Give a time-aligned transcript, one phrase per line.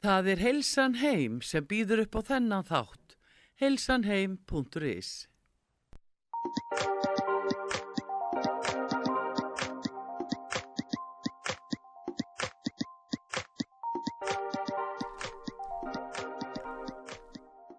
[0.00, 3.16] Það er Heilsan Heim sem býður upp á þennan þátt.
[3.60, 5.10] heilsanheim.is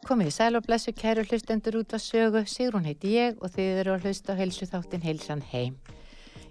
[0.05, 3.81] Komið í sæl og blessu kæru hlustendur út að sögu, Sigrun heiti ég og þið
[3.81, 5.81] eru að hlusta á heilsu þáttin Heilsan heim.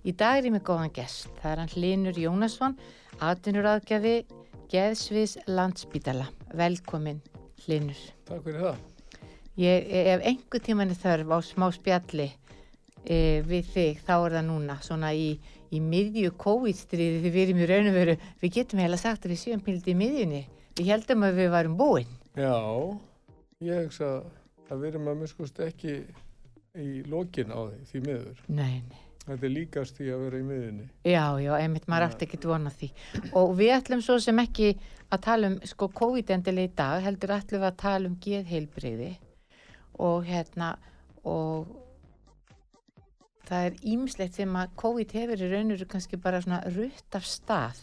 [0.02, 2.78] Í dag er ég með góðan gest, það er hann Linur Jónasson,
[3.22, 4.18] atvinnur aðgjafi
[4.70, 6.28] Geðsviðs landsbítala.
[6.54, 7.18] Velkomin
[7.66, 7.98] Linur.
[8.28, 8.76] Takk fyrir það.
[9.58, 12.28] Ég ef einhver tíman er þörf á smá spjalli
[13.02, 15.32] e, við þig, þá er það núna, svona í,
[15.74, 19.42] í miðju COVID-stríði við erum í raun og veru, við getum heila sagt að við
[19.42, 20.46] séum pildi í miðjunni.
[20.78, 22.16] Við heldum að við varum búinn.
[22.38, 22.54] Já,
[23.66, 24.14] ég hugsa
[24.70, 25.98] að við erum að miskust ekki
[26.78, 28.42] í lokin á því, því miður.
[28.46, 29.06] Nei, nei.
[29.30, 30.86] Þetta er líkast því að vera í miðunni.
[31.06, 32.88] Já, já, einmitt, maður ætti ekki dvona því.
[33.38, 34.72] Og við ætlum svo sem ekki
[35.10, 39.12] að tala um, sko, COVID-endileg í dag, heldur ætlum við að tala um geðheilbriði
[40.00, 40.72] og hérna,
[41.28, 41.70] og
[43.46, 47.80] það er ímislegt sem að COVID hefur í raunuru kannski bara svona rutt af stað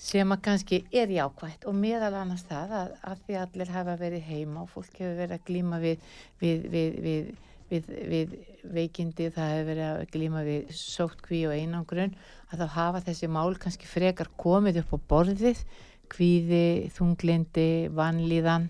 [0.00, 4.28] sem að kannski er jákvægt og meðal annars það að, að því allir hafa verið
[4.30, 6.06] heima og fólk hefur verið að glíma við,
[6.40, 7.32] við, við, við
[7.70, 8.34] við, við
[8.74, 12.16] veikindi það hefur verið að glíma við sóttkví og einangrun
[12.50, 15.62] að þá hafa þessi mál kannski frekar komið upp á borðið
[16.10, 18.68] kvíði, þunglindi, vanlíðan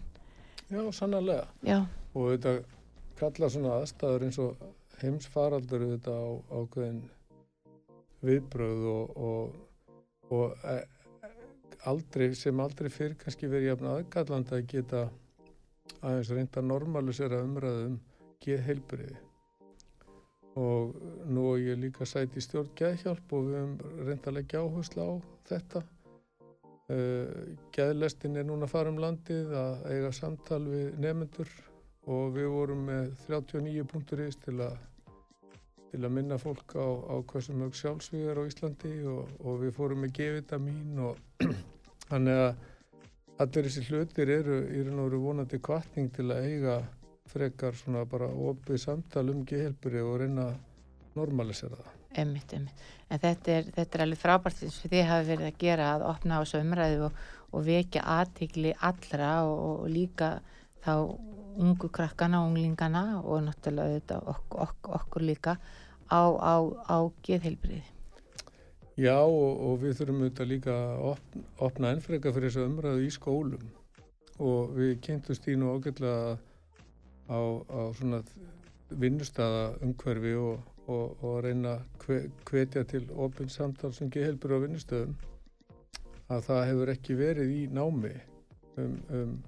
[0.71, 1.81] Já, sannarlega Já.
[2.15, 2.55] og þetta
[3.21, 4.69] kalla svona aðstæður eins og
[5.01, 6.29] heimsfaraldur þetta á
[6.61, 7.01] ákveðin
[8.25, 9.57] viðbröð og, og,
[10.37, 10.77] og e,
[11.89, 15.03] aldrei, sem aldrei fyrir kannski verið jafn aðgallandi að geta
[16.01, 17.99] aðeins reynda að normalisera umræðum
[18.45, 19.19] geðheilbriði
[20.61, 20.97] og
[21.31, 25.07] nú er ég líka sæti í stjórn geðhjálp og við höfum reynda að leggja áherslu
[25.07, 25.13] á
[25.51, 25.83] þetta.
[26.91, 31.53] Uh, geðlestin er núna að fara um landið að eiga samtal við nefnendur
[32.11, 34.59] og við vorum með 39 punktur ís til
[35.91, 40.05] til að minna fólk á, á hversu mjög sjálfsvíðar á Íslandi og, og við fórum
[40.05, 41.19] með G-vitamin og
[42.11, 46.77] þannig að allir þessi hlutir eru, eru vonandi kvartning til að eiga
[47.31, 50.61] frekar svona bara opið samtal um gehelburi og reyna að
[51.19, 51.97] normalisera það.
[52.21, 52.87] Emmitt, emmitt.
[53.11, 56.39] En þetta er, þetta er alveg frábært sem þið hafi verið að gera að opna
[56.39, 57.21] á þessu umræðu og,
[57.55, 60.33] og vekja aðtikli allra og, og líka
[60.83, 60.95] þá
[61.61, 65.57] ungu krakkana og unglingana og náttúrulega þetta ok, ok, okkur líka
[66.11, 66.55] á, á,
[66.91, 67.85] á geðheilbriði.
[69.01, 73.13] Já og, og við þurfum auðvitað líka að opna, opna ennfrega fyrir þessu umræðu í
[73.15, 73.69] skólum
[74.41, 76.39] og við kynntumst í nú ágætlega að
[77.31, 78.23] á, á svona
[78.91, 85.15] vinnustada umhverfi og, og, og reyna að hvetja til ofinn samtal sem gehelbur á vinnustöðum
[86.31, 88.13] að það hefur ekki verið í námi
[88.79, 89.39] um, um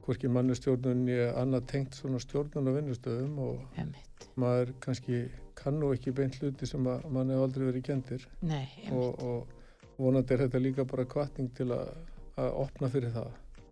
[0.00, 4.26] hvorki mannustjórnunni annað tengt svona stjórnun á vinnustöðum og emitt.
[4.40, 5.24] maður kannski
[5.60, 10.46] kannu ekki beint hluti sem að mann hefur aldrei verið Nei, og, og vonandi er
[10.46, 11.92] þetta líka bara kvartning til að,
[12.40, 13.30] að opna fyrir það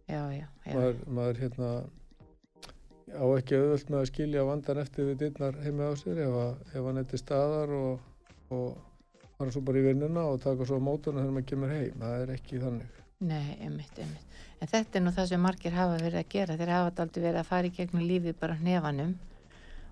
[0.09, 0.75] já, já, já.
[0.75, 1.71] Maður, maður hérna
[3.15, 6.63] á ekki auðvöld með að skilja vandan eftir við dittnar heima á sér ef, að,
[6.73, 8.07] ef hann eitthvað staðar og,
[8.55, 8.69] og
[9.39, 12.01] fara svo bara í vinnuna og taka svo á mótuna þegar maður kemur heim.
[12.03, 12.99] Það er ekki þannig.
[13.29, 14.43] Nei, einmitt, einmitt.
[14.59, 16.57] En þetta er nú það sem margir hafa verið að gera.
[16.59, 19.15] Þeir hafa aldrei verið að fara í gegnum lífið bara hnefanum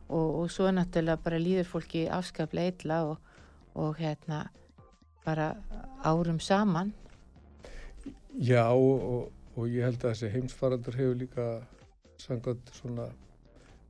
[0.09, 3.33] og, og svo náttúrulega bara líður fólki afskaplega illa og,
[3.79, 4.45] og hérna
[5.27, 5.53] bara
[6.07, 6.93] árum saman.
[8.37, 11.47] Já og, og ég held að þessi heimsfarandur hefur líka
[12.23, 13.09] sangað svona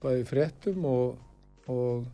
[0.03, 1.19] bæði fréttum og,
[1.73, 2.07] og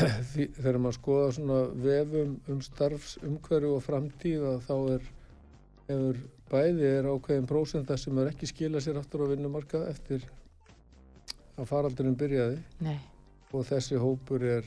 [0.32, 5.08] þegar maður skoða svona vefum um starfsumhverju og framtíð að þá er
[5.90, 10.26] hefur bæði er ákveðin prósenda sem er ekki skila sér aftur á vinnumarka eftir
[11.58, 12.98] að faraldurinn byrjaði Nei.
[13.52, 14.66] og þessi hópur er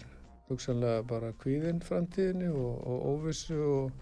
[0.49, 4.01] hugsanlega bara kvíðinn framtíðinni og, og óvissu og,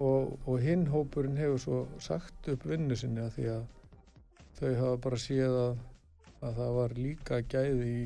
[0.00, 3.66] og, og hinn hópurinn hefur svo sagt upp vinnu sinni að því að
[4.58, 5.78] þau hafa bara séð að,
[6.42, 8.02] að það var líka gæði í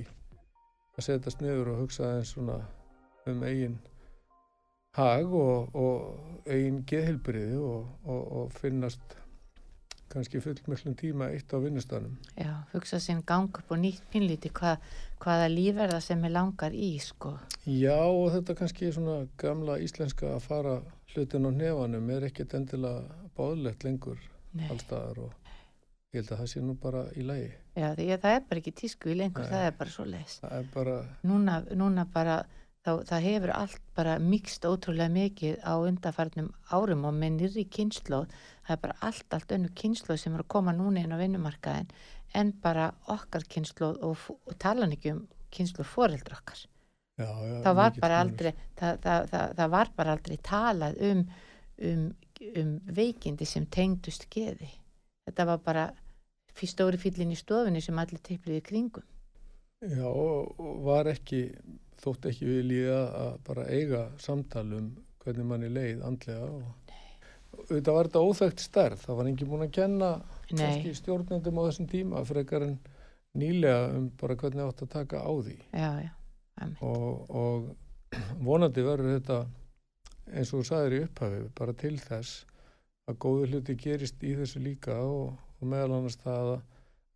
[0.99, 2.61] að setjast niður og hugsa eins svona
[3.31, 3.79] um eigin
[4.97, 9.17] hag og, og eigin geðhilbriði og, og, og finnast
[10.13, 12.19] kannski fullmöllum tíma eitt á vinnustanum.
[12.37, 14.83] Já, hugsa sinn gang upp og nýtt pinlíti hvað,
[15.25, 17.33] hvaða líf er það sem er langar í, sko.
[17.65, 20.75] Já, og þetta kannski svona gamla íslenska að fara
[21.15, 24.21] hlutin á nefanum er ekkert endilega báðlegt lengur
[24.69, 25.42] allstaðar og
[26.13, 27.53] Ég held að það sé nú bara í lagi.
[27.73, 29.53] Já, því að það er bara ekki tísku í lengur, Nei.
[29.53, 30.35] það er bara svo leiðis.
[30.43, 30.97] Það er bara...
[31.31, 32.35] Núna, núna bara,
[32.85, 38.35] þá, það hefur allt bara mikst ótrúlega mikið á undarfarnum árum og með nýri kynnslóð,
[38.67, 41.89] það er bara allt, allt önnu kynslu sem er að koma núna inn á vinnumarkaðin
[42.35, 46.67] en bara okkar kynslu og, og tala hann ekki um kynslu foreldra okkar
[47.21, 51.25] Já, já, það var bara aldrei það, það, það, það var bara aldrei talað um,
[51.89, 52.07] um,
[52.63, 52.71] um
[53.01, 54.71] veikindi sem tengdust geði
[55.29, 55.85] þetta var bara
[56.59, 59.07] fyrir stóri fyllin í stofunni sem allir teipliði kringum.
[59.83, 61.47] Já, og, var ekki,
[62.03, 66.63] þótt ekki viljið að, að bara eiga samtal um hvernig manni leið andlega og
[67.53, 70.09] auðvitað var þetta óþægt stærð, það var engin búin að kenna
[70.49, 72.79] kannski stjórnendum á þessum tíma frekar en
[73.39, 75.59] nýlega um bara hvernig átt að taka á því.
[75.73, 76.13] Já, já
[76.81, 77.77] og, og
[78.47, 79.39] vonandi verður þetta
[80.33, 82.45] eins og þú sagðir í upphafi bara til þess
[83.11, 86.63] að góði hluti gerist í þessu líka og, og meðal annars það að,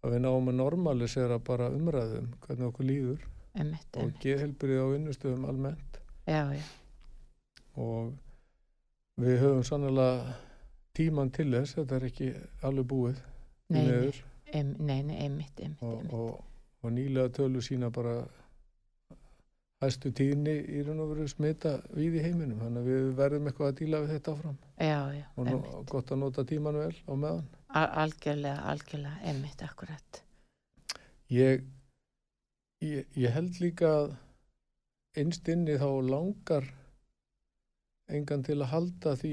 [0.03, 3.29] að við náum að normalisera bara umræðum hvernig okkur líður.
[3.57, 4.21] Einmitt, og einmitt.
[4.23, 6.01] geðhelbrið á vinnustöðum almennt.
[6.27, 6.65] Já, já,
[7.77, 8.13] og
[9.21, 10.35] við höfum sannlega
[10.97, 12.33] tíman til þess, þetta er ekki
[12.67, 13.21] alveg búið
[13.73, 13.85] nei,
[14.53, 16.13] em, nei, nei, einmitt, einmitt, og, einmitt.
[16.13, 18.17] og, og nýlega tölu sína bara
[19.85, 23.73] hæstu tíðni í raun og veru smita við í heiminum þannig að við verðum eitthvað
[23.73, 24.59] að díla við þetta áfram.
[24.81, 25.59] Já, já, og nú,
[25.91, 30.23] gott að nota tíman vel á meðan Al algjörlega, algjörlega, einmitt, akkurat
[31.31, 31.65] ég,
[32.81, 34.13] ég, ég held líka að
[35.19, 36.69] innst inni þá langar
[38.13, 39.33] engan til að halda því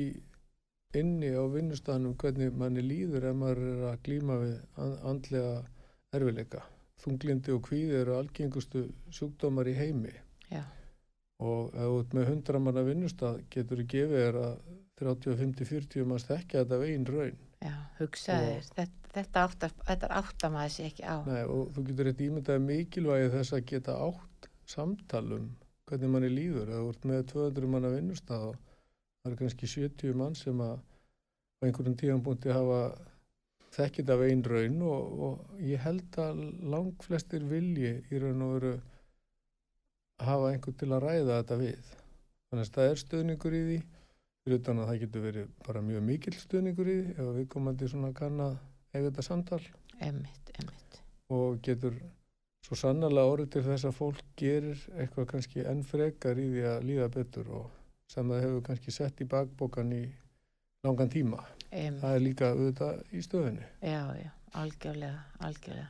[0.97, 5.53] inni á vinnustanum hvernig manni líður ef maður er að glíma við an- andlega
[6.13, 6.62] erfileika.
[7.03, 10.13] Þunglindi og kvíði eru algengustu sjúkdómar í heimi
[10.50, 10.63] já,
[11.44, 14.53] og ef með hundra manna vinnustad getur þú gefið þér að
[15.01, 17.39] 30, 50, 40 manns þekkja þetta veginn raun.
[17.63, 21.86] Já, hugsaði Og- þetta, þetta, átta, þetta átta maður sér ekki á Nei, og þú
[21.89, 25.50] getur eitt ímyndaði mikilvægi þess að geta átt samtalum
[25.89, 26.69] hvernig manni líður.
[26.74, 31.62] Þú ert með 200 manna vinnustad og það eru kannski 70 mann sem að á
[31.68, 32.80] einhverjum tíðanbúndi hafa
[33.74, 36.42] þekkið af einn raun og, og ég held að
[36.74, 38.74] lang flestir vilji í raun og veru
[40.24, 41.92] hafa einhver til að ræða þetta við.
[42.51, 43.77] Þannig að það er stöðningur í því
[44.51, 48.42] utan að það getur verið bara mjög mikill stöðningur í ef við komandi svona kann
[48.44, 48.57] að
[48.94, 49.62] eiga þetta samtal
[50.04, 51.00] einmitt, einmitt,
[51.31, 51.95] og getur
[52.63, 56.86] svo sannarlega orðið til þess að fólk gerir eitthvað kannski enn frekar í því að
[56.90, 57.72] líða betur og
[58.12, 60.04] sem það hefur kannski sett í bakbókan í
[60.84, 61.40] langan tíma.
[61.72, 62.01] einmitt.
[62.04, 63.68] Það er líka auðvitað í stöðunni.
[63.80, 65.88] Já, já, algjörlega, algjörlega.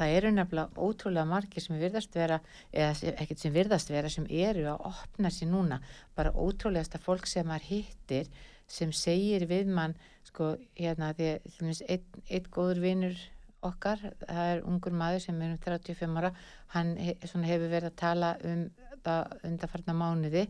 [0.00, 2.38] Það eru nefnilega ótrúlega margir sem virðast vera,
[2.72, 5.80] eða ekkert sem virðast vera, sem eru að opna sér núna.
[6.16, 8.30] Bara ótrúlegasta fólk sem maður hittir,
[8.70, 9.92] sem segir við mann,
[10.24, 13.20] sko, hérna, því að einn, einn góður vinur
[13.66, 16.30] okkar, það er ungur maður sem er um 35 ára,
[16.72, 18.64] hann hefur verið að tala um
[19.04, 20.46] það undarfarna mánuði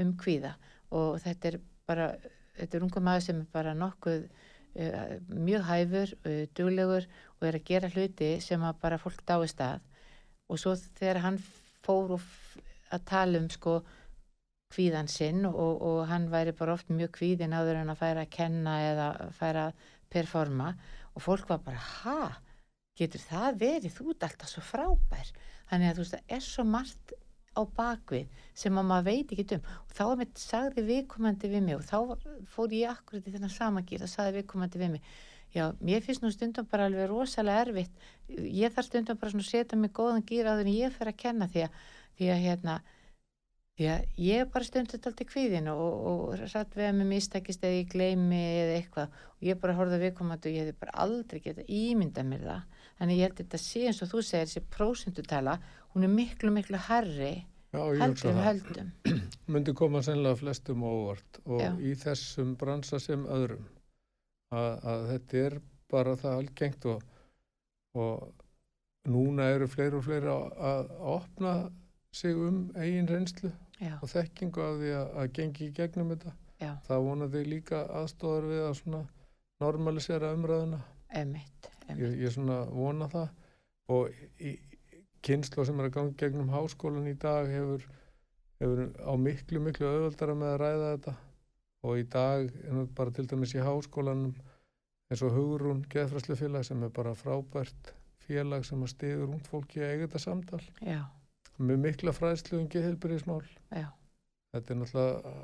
[0.00, 0.54] um kvíða
[0.96, 1.58] og þetta er
[1.88, 2.06] bara,
[2.58, 7.08] þetta er ungur maður sem er bara nokkuð uh, mjög hæfur, uh, duglegur
[7.40, 9.80] og er að gera hluti sem að bara fólk dáist að
[10.50, 11.38] og svo þegar hann
[11.84, 12.16] fór
[12.90, 13.80] að tala um sko
[14.70, 18.34] kvíðan sinn og, og hann væri bara oft mjög kvíðin áður en að færa að
[18.36, 20.74] kenna eða færa að performa.
[21.14, 22.28] Og fólk var bara, ha,
[22.98, 25.32] getur það verið, þú ert alltaf svo frábær.
[25.70, 27.14] Þannig að þú veist, það er svo margt
[27.50, 29.66] á bakvið sem að maður veit ekki um.
[29.88, 31.98] Og þá sagði viðkomandi við mig og þá
[32.52, 35.14] fór ég akkurat í þennan samangýr og sagði viðkomandi við mig
[35.54, 38.06] já, mér finnst nú stundum bara alveg rosalega erfitt.
[38.30, 41.20] Ég þarf stundum bara svona að setja mig góðan gýr áður en ég fer að
[41.24, 41.84] kenna því að,
[42.18, 42.80] því að hérna
[43.80, 47.62] því að ég er bara stundum alltaf kvíðin og, og satt við að mér mistakist
[47.64, 49.20] eða ég gleymi eða eitthvað.
[49.40, 52.66] Og ég bara horfði viðkomandi og ég hefði bara aldrei geta ímynda mér það.
[53.00, 55.56] Þannig ég held að þetta sé eins og þú segir þessi prósendutala,
[55.94, 57.32] hún er miklu miklu herri
[58.36, 58.44] það.
[58.44, 58.92] höldum.
[59.54, 61.70] Myndi koma sennilega flestum óvart og Já.
[61.80, 63.64] í þessum bransa sem öðrum
[64.50, 65.56] að, að þetta er
[65.90, 67.02] bara það algengt og,
[67.98, 71.54] og núna eru fleiri og fleiri að, að opna
[72.14, 76.32] sig um eigin reynslu já, og þekkingu af því að, að gengi í gegnum þetta.
[76.60, 79.02] já, Það vonandi líka aðstóðar við að svona
[79.60, 80.80] normalisera umræðuna.
[81.14, 82.18] emitt, Ég, emitt.
[82.22, 83.28] ég svona vona það
[83.90, 84.52] og í,
[85.26, 87.82] kynslu sem er að ganga gegnum háskólan í dag hefur,
[88.60, 91.16] hefur á miklu, miklu auðvöldara með að ræða þetta
[91.86, 92.50] og í dag
[92.96, 94.34] bara til dæmis í háskólanum
[95.10, 97.94] eins og Hugrún geðfræslu félag sem er bara frábært
[98.26, 100.60] félag sem að stiður ungd fólki að eiga þetta samtal.
[100.84, 101.00] Já,
[101.58, 103.42] með mikla fræðslu um geðhelbriðismál
[103.74, 103.88] já,
[104.54, 105.34] þetta er náttúrulega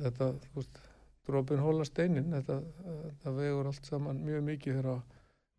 [0.00, 0.80] þetta, þú veist,
[1.26, 2.32] dropin hóla steinin.
[2.34, 5.14] Þetta, þetta vegur allt saman mjög mikið þegar að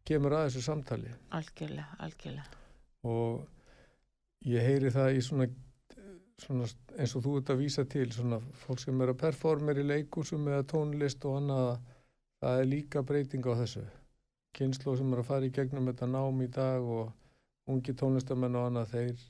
[0.08, 1.14] kemur að þessu samtali.
[1.38, 2.62] Algjörlega, algjörlega.
[3.08, 5.50] Og ég heyri það í svona,
[6.42, 6.68] svona
[6.98, 10.50] eins og þú ert að vísa til svona fólk sem er að performer í leikúsum
[10.52, 11.72] eða tónlist og annað
[12.42, 13.86] það er líka breyting á þessu
[14.58, 18.70] kynslu sem er að fara í gegnum þetta nám í dag og ungi tónlistamenn og
[18.70, 19.26] annað þeir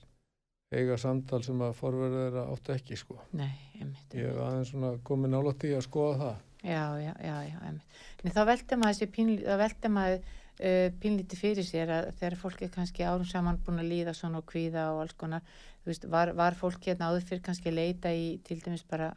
[0.77, 3.21] eiga samtal sem að forverða þeirra áttu ekki sko.
[3.39, 4.15] Nei, einmitt.
[4.17, 6.41] Ég hef aðeins svona komið nálátt í að skoða það.
[6.67, 8.01] Já, já, já, já, einmitt.
[8.23, 12.37] En þá veldur maður þessi pínlítið, þá veldur maður uh, pínlítið fyrir sér að þegar
[12.41, 15.45] fólk er kannski árum saman búin að líða svona og kvíða og alls konar,
[15.83, 19.13] þú veist, var, var fólk hérna áður fyrir kannski að leita í til dæmis bara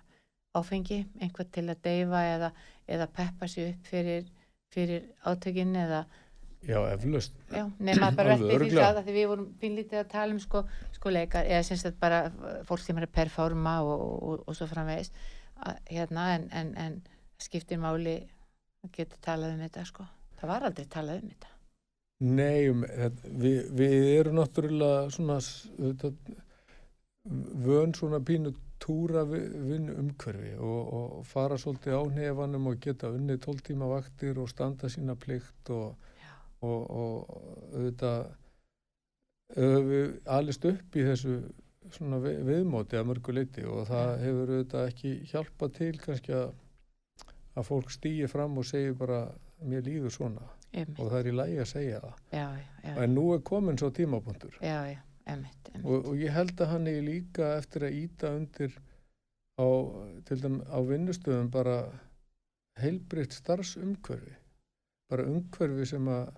[0.57, 2.51] áfengi, einhvað til að deyfa eða,
[2.91, 4.27] eða peppa sér upp fyrir,
[4.75, 6.05] fyrir átökinn eða
[6.61, 7.33] Já, eflaust.
[7.49, 10.61] Já, nema bara veltið því að því við vorum pínlítið að tala um sko,
[10.93, 12.27] sko leikar, eða sem sagt bara
[12.69, 15.09] fólk sem er að performa og, og, og svo framvegis
[15.57, 16.99] að, hérna, en, en, en
[17.41, 18.19] skiptir máli
[18.85, 20.05] að geta talað um þetta sko.
[20.41, 21.51] Það var aldrei talað um þetta.
[22.21, 26.11] Nei, um, þetta- við, við erum náttúrulega svona þetta,
[27.65, 33.11] vön svona pínu túra vi- vinnu umhverfi og, og fara svolítið á nefanum og geta
[33.13, 35.97] unnið 12 tíma vaktir og standa sína plikt og,
[36.65, 37.27] og, og
[39.57, 41.37] höfum við alist upp í þessu
[41.91, 46.51] svona vi- viðmóti að mörgu leiti og það hefur auðvitað ekki hjálpað til kannski að,
[47.57, 49.23] að fólk stýi fram og segi bara
[49.69, 50.49] mér líður svona.
[50.71, 51.01] Einmitt.
[51.03, 52.19] og það er í lægi að segja það.
[52.31, 52.45] Já,
[52.85, 54.59] já, en nú er komin svo tímapunktur.
[54.63, 55.71] Emitt, emitt.
[55.83, 58.77] og, og ég held að hann er líka eftir að íta undir
[59.59, 61.77] á, á vinnustöðum bara
[62.81, 64.37] heilbritt starfsumhverfi.
[65.11, 66.31] Bara umhverfi sem að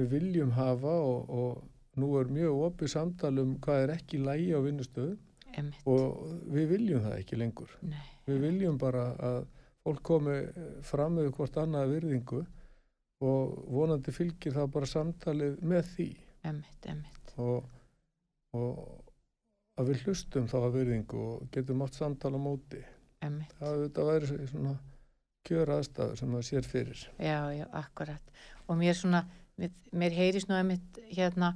[0.00, 4.50] við viljum hafa og, og nú er mjög opið samtal um hvað er ekki lægi
[4.50, 5.18] á vinnustöðum.
[5.60, 7.78] Emitt, og við viljum það ekki lengur.
[7.86, 9.40] Nei, við viljum bara að
[9.90, 10.38] fólk komi
[10.86, 12.40] fram með hvort annað virðingu
[13.20, 16.10] og vonandi fylgir það bara samtalið með því
[16.48, 17.66] emitt, emitt, og,
[18.56, 18.78] og
[19.80, 22.80] að við hlustum þá að virðingu og getum átt samtal á móti
[23.24, 23.52] emitt.
[23.58, 24.78] það þetta væri svona
[25.48, 28.32] kjör aðstæður sem það sér fyrir Já, já, akkurat.
[28.68, 29.24] Og mér svona,
[29.60, 31.54] mér, mér heyrist nú einmitt hérna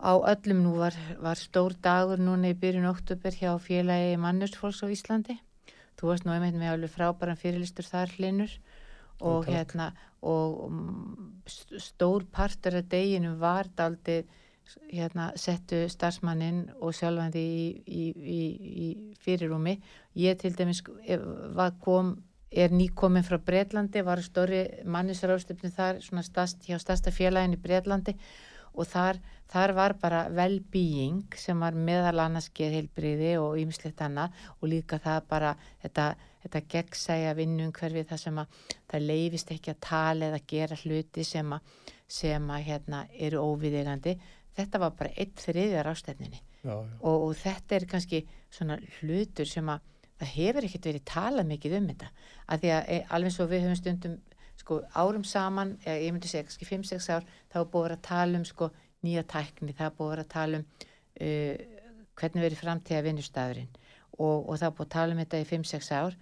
[0.00, 4.88] á öllum nú var, var stór dagur núna í byrjun oktober hjá félagi mannusfólks á
[4.88, 5.36] Íslandi.
[6.00, 8.54] Þú varst nú einmitt með alveg frábæran fyrirlistur þar hlinur
[9.20, 9.52] og takk.
[9.52, 9.90] hérna
[10.24, 14.22] og mm, st- stór partur af deginu var daldi
[14.92, 18.40] hérna settu starfsmannin og sjálfandi í, í, í,
[18.86, 18.88] í
[19.20, 19.76] fyrirrúmi.
[20.16, 20.82] Ég til dæmis
[21.56, 22.14] var kom
[22.50, 28.16] er nýkomin frá Breitlandi, var stóri mannisráðstöfni þar, svona stast, hjá stasta félagin í Breitlandi
[28.74, 34.70] og þar, þar var bara well-being sem var meðal annars geðheilbriði og ýmislegt annað og
[34.72, 36.06] líka það bara þetta,
[36.44, 38.58] þetta gegnsæja vinnum hverfi það sem að
[38.92, 41.72] það leifist ekki að tala eða gera hluti sem að,
[42.20, 44.16] sem að hérna eru óviðegandi.
[44.56, 45.94] Þetta var bara eitt þriðjar
[46.62, 46.74] já.
[46.74, 49.86] og, og þetta er kannski svona hlutur sem að
[50.20, 52.10] það hefur ekkert verið talað mikið um þetta
[52.50, 54.16] að því að e, alveg svo við höfum stundum
[54.70, 58.02] sko árum saman, eða ég myndi segja kannski 5-6 ár, þá er búið að að
[58.06, 58.68] tala um sko
[59.02, 60.66] nýja tækni, það er búið að að tala um
[61.26, 61.56] uh,
[62.20, 63.72] hvernig verið framtíða vinnustafurinn
[64.20, 66.18] og, og það er búið að tala um þetta í 5-6 ár.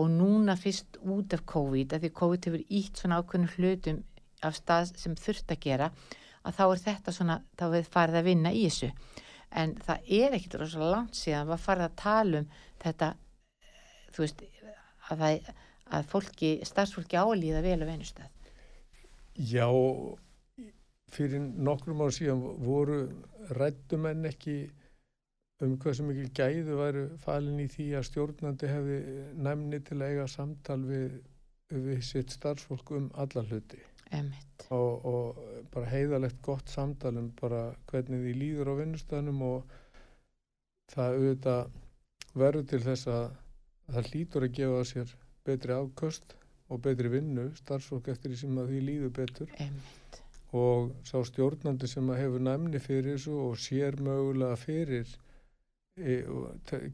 [0.00, 3.98] Og núna fyrst út af COVID, að því COVID hefur ítt svona ákveðnum hlutum
[4.42, 5.90] af stað sem þurft að gera,
[6.48, 8.88] að þá er þetta svona, þá er farið að vinna í þessu.
[9.52, 12.48] En það er ekkit rosalega langt síðan var farið að tala um
[12.80, 13.10] þetta
[14.16, 15.52] þú veist að, það,
[15.92, 18.28] að fólki, starfsfólki álíða vel á venustað
[19.36, 19.68] já
[21.12, 23.02] fyrir nokkrum ár síðan voru
[23.58, 24.56] rættumenn ekki
[25.62, 28.98] um hversu mikil gæðu væru falin í því að stjórnandi hefði
[29.46, 31.18] næmni til að eiga samtal við,
[31.70, 33.78] við sitt starfsfólk um alla hluti.
[34.74, 39.76] Og, og bara heiðalegt gott samtal um bara hvernig því líður á vinnustæðnum og
[40.92, 41.78] það auðvitað
[42.42, 43.24] verður til þess að
[43.92, 45.14] það hlýtur að gefa sér
[45.46, 46.36] betri afköst
[46.72, 49.50] og betri vinnu starfsfólk eftir því sem að því líður betur.
[49.62, 50.22] Emmett,
[50.52, 55.12] og sá stjórnandi sem að hefur næmni fyrir þessu og sér mögulega fyrir
[55.96, 56.18] e,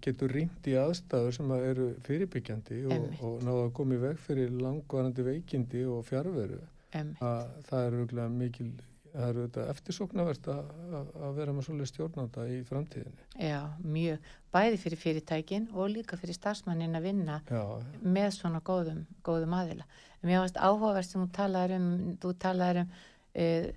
[0.04, 3.22] getur rýmt í aðstæður sem að eru fyrirbyggjandi og, Einmitt.
[3.26, 6.60] og náða að koma í veg fyrir langvarandi veikindi og fjárveru
[6.92, 8.70] það er mikil
[9.12, 13.26] það er auðvitað eftirsóknarvert að, að, að vera með svolítið stjórnanda í framtíðinni.
[13.48, 14.28] Já, mjög.
[14.54, 17.62] Bæði fyrir fyrirtækin og líka fyrir starfsmannin að vinna já,
[18.02, 19.88] með svona góðum, góðum aðila.
[20.22, 21.90] Mér varst áhugavert sem þú talaðir um,
[22.22, 23.68] þú talaðir um uh,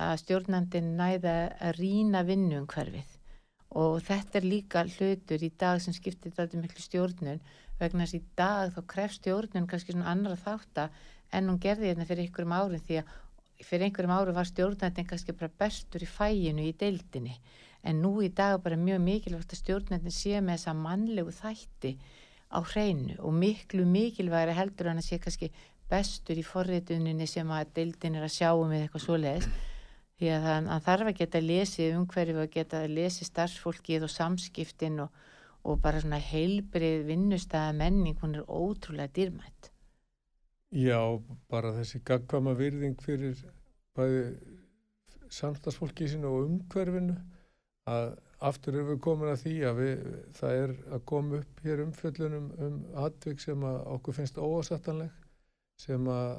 [0.00, 3.16] að stjórnandin næða að rýna vinnu um hverfið
[3.80, 7.42] og þetta er líka hlutur í dag sem skiptir þetta miklu stjórnun.
[7.78, 10.88] Vegna þess að í dag þá krefst stjórnun kannski svona annara þátta
[11.30, 13.12] en hún gerði hérna fyrir einhverjum árum því að
[13.66, 17.36] fyrir einhverjum árum var stjórnandin kannski bara bestur í fæinu í deildinni
[17.82, 21.96] en nú í dag er bara mjög mikilvægt að stjórnandin sé með þessa mannlegu þætti
[22.50, 25.50] á hreinu og miklu mikilvægri heldur en að sé kannski
[25.90, 29.50] bestur í forrituninni sem að deildin er að sjá um eitthvað svoleiðis
[30.20, 35.14] því að hann, þarf að geta lesið umhverfið og geta lesið starfsfólkið og samskiptin og,
[35.64, 39.69] og bara svona heilbrið vinnustæða menning, hún er ótrúlega dýrmætt.
[40.70, 41.00] Já,
[41.50, 43.38] bara þessi gagkvama virðing fyrir
[43.98, 44.22] bæði
[45.30, 47.16] samstagsfólki sínu og umhverfinu
[47.90, 48.12] að
[48.50, 50.06] aftur erum við komin að því að við,
[50.38, 55.18] það er að koma upp hér umfjöllunum um atvik sem að okkur finnst óásættanleg
[55.80, 56.32] sem að,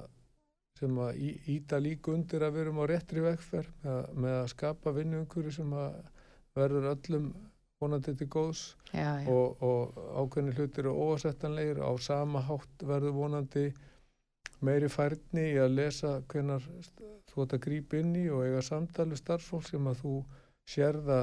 [0.80, 4.50] sem að í, íta líka undir að við erum á réttri vegferð með, með að
[4.56, 6.02] skapa vinnuumhverju sem að
[6.58, 7.30] verður öllum
[7.82, 13.18] vonandi til góðs Já, já, og, og ákveðni hlutir eru óásættanlegir á sama hátt verður
[13.18, 13.70] vonandi
[14.66, 16.66] meiri færni í að lesa hvenar
[17.32, 20.16] þú ætti að grípa inn í og eiga samtali starfsfólk sem að þú
[20.70, 21.22] sérða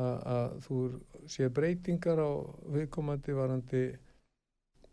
[0.00, 0.82] að, að þú
[1.34, 2.30] sé breytingar á
[2.76, 3.82] viðkomandi varandi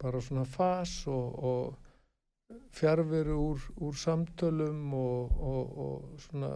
[0.02, 6.54] bara svona fas og, og fjárveru úr, úr samtölum og, og, og svona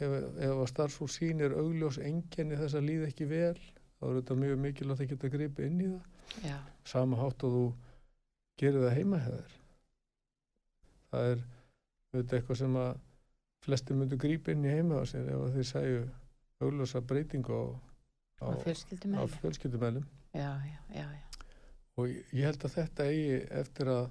[0.00, 4.38] ef, ef að starfsfólk sýnir augljós enginni þess að líða ekki vel þá er þetta
[4.42, 6.08] mjög mikilvægt að geta gripa inn í það.
[6.44, 6.56] Já,
[6.88, 7.66] sama hátt og þú
[8.60, 9.60] gerir það heima hefur
[11.14, 11.44] það er
[12.14, 12.92] auðvitað eitthvað sem að
[13.64, 16.02] flesti myndu grípa inn í heima á sér ef þeir sæju
[16.64, 17.64] auglösa breytingu á,
[18.44, 20.04] á, á fjölskyldumælum.
[21.94, 24.04] Og ég held að þetta eigi eftir að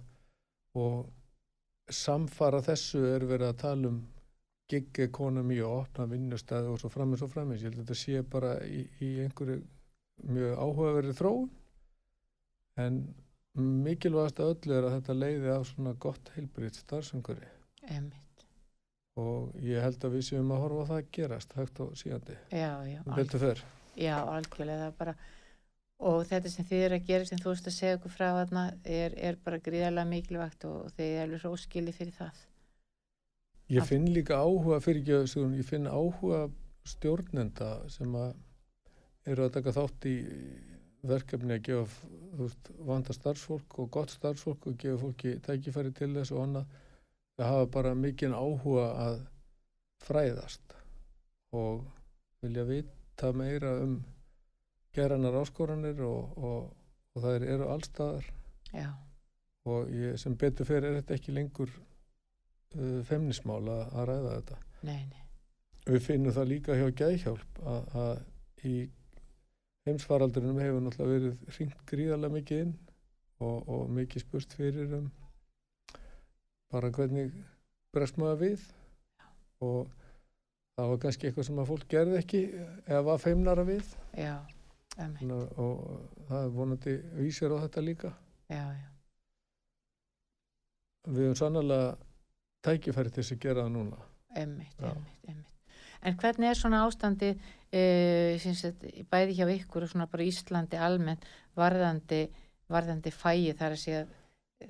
[0.80, 4.00] og samfara þessu er verið að tala um
[4.72, 8.24] gig economy og opna vinnustæði og svo framins og framins ég held að þetta sé
[8.36, 9.60] bara í, í einhverju
[10.34, 11.50] mjög áhugaverið þróun.
[12.82, 13.02] En
[13.60, 17.50] mikilvægast að öllu er að þetta leiði af svona gott heilbriðt starfsenguri
[19.22, 22.38] og ég held að við séum að horfa á það að gerast hægt og síðandi
[22.50, 23.64] Já, já, um fer.
[23.94, 25.14] Já, algjörlega, bara
[26.04, 28.64] og þetta sem þið eru að gera sem þú veist að segja okkur frá þarna
[28.84, 32.42] er, er bara gríðarlega mikilvægt og þið er alveg róskili fyrir það.
[33.72, 36.48] Ég finn líka áhuga fyrir ekki að ég finn áhuga
[36.90, 38.34] stjórnenda sem að
[39.30, 40.18] eru að taka þátt í
[41.08, 46.34] verkefni að gefa veist, vanda starfsfólk og gott starfsfólk og gefa fólki tækifæri til þess
[46.34, 46.80] og annað.
[47.42, 49.22] Að hafa bara mikinn áhuga að
[50.06, 50.76] fræðast
[51.58, 51.84] og
[52.44, 53.98] vilja vita meira um
[54.94, 56.70] geranar áskoranir og, og,
[57.16, 58.30] og það eru allstaðar
[58.74, 58.90] Já,
[59.70, 64.60] og ég, sem betur fyrir er þetta ekki lengur uh, femnismál að, að ræða þetta.
[64.90, 65.24] Nei, nei,
[65.88, 68.76] við finnum það líka hjá gæðhjálp að, að í
[69.88, 72.74] heimsfaraldurinnum hefur náttúrulega verið hringt gríðarlega mikið inn
[73.44, 75.10] og, og mikið spurt fyrir um
[76.74, 77.34] bara hvernig
[77.94, 78.64] bregst maður við.
[79.64, 79.92] Og
[80.78, 82.42] það var kannski eitthvað sem að fólk gerði ekki
[82.88, 83.92] eða var feimnara við.
[84.18, 84.40] Já,
[85.38, 88.14] að- og það er vonandi vísir á þetta líka.
[88.50, 88.90] Já, já,
[91.08, 91.94] við höfum sannlega
[92.64, 93.98] tækifæri til þess að gera það núna.
[94.36, 94.90] Emmitt, Já.
[94.92, 95.78] emmitt, emmitt.
[96.04, 97.30] En hvernig er svona ástandi
[97.74, 101.26] uh, bæði hjá ykkur og svona bara Íslandi almennt
[101.58, 102.28] varðandi,
[102.72, 104.70] varðandi fæi þar að segja uh,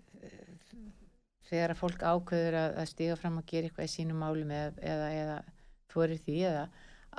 [1.49, 4.73] þegar að fólk ákveður að, að stiga fram og gera eitthvað í sínum málum eða,
[4.93, 5.37] eða, eða
[5.93, 6.65] þorir því eða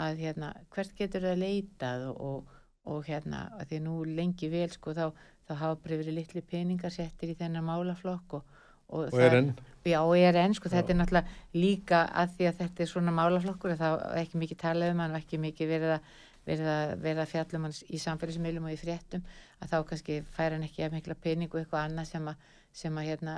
[0.05, 2.55] að hérna, hvert getur það leitað og, og,
[2.91, 5.05] og hérna, að því nú lengi vel sko þá,
[5.47, 8.57] þá hafa verið litli peningar settir í þennan málaflokk og,
[8.89, 10.79] og, og er enn Já, og er enn, sko, Já.
[10.79, 14.95] þetta er náttúrulega líka að því að þetta er svona málaflokkur er ekki mikið talað
[14.95, 16.15] um hann og ekki mikið verið að,
[16.49, 19.27] verið að, verið að fjalla um hann í samfélagsmiðlum og í fréttum
[19.61, 22.97] að þá kannski fær hann ekki að mikla pening og eitthvað annað sem að, sem
[22.97, 23.37] að hérna,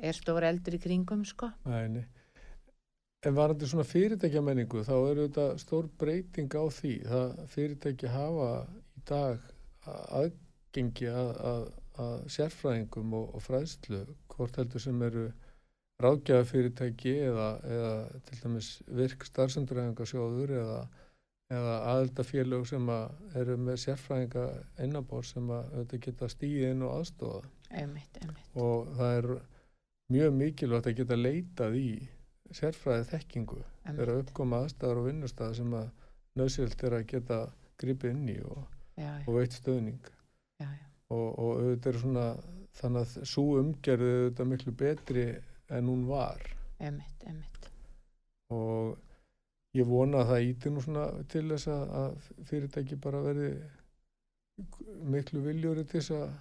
[0.00, 1.50] er stór eldur í kringum, sko.
[1.68, 2.06] Nei.
[3.20, 6.92] En varandi svona fyrirtækja menningu þá eru þetta stór breyting á því.
[7.04, 8.46] Það fyrirtæki hafa
[8.96, 9.42] í dag
[9.84, 11.66] aðgengi að, að,
[12.00, 14.00] að sérfræðingum og, og fræðslu,
[14.32, 15.28] hvort heldur sem eru
[16.00, 17.94] ráðgjafa fyrirtæki eða, eða
[18.28, 20.78] til dæmis virk starfsendurhæfingasjóður eða,
[21.52, 24.46] eða aðeldafélög sem að eru með sérfræðinga
[24.86, 28.48] innabór sem að auðvitað geta stíði inn og aðstofa Einmitt, einmitt.
[28.58, 29.28] og það er
[30.10, 31.90] mjög mikilvægt að geta leitað í
[32.56, 35.90] sérfræði þekkingu þegar uppkoma aðstæðar og vinnustæðar sem að
[36.40, 37.42] nöðsilt er að geta
[37.80, 38.64] gripið inn í og,
[39.26, 40.10] og veitt stöðning
[41.10, 42.26] og, og auðvitað er svona
[42.80, 45.26] þannig að svo umgerði auðvitað miklu betri
[45.70, 46.42] en hún var
[46.80, 47.70] einmitt, einmitt.
[48.54, 48.98] og
[49.76, 53.50] ég vona að það íti nú svona til þess að, fyrirtæki bara verði
[55.10, 56.38] miklu viljúri til þess að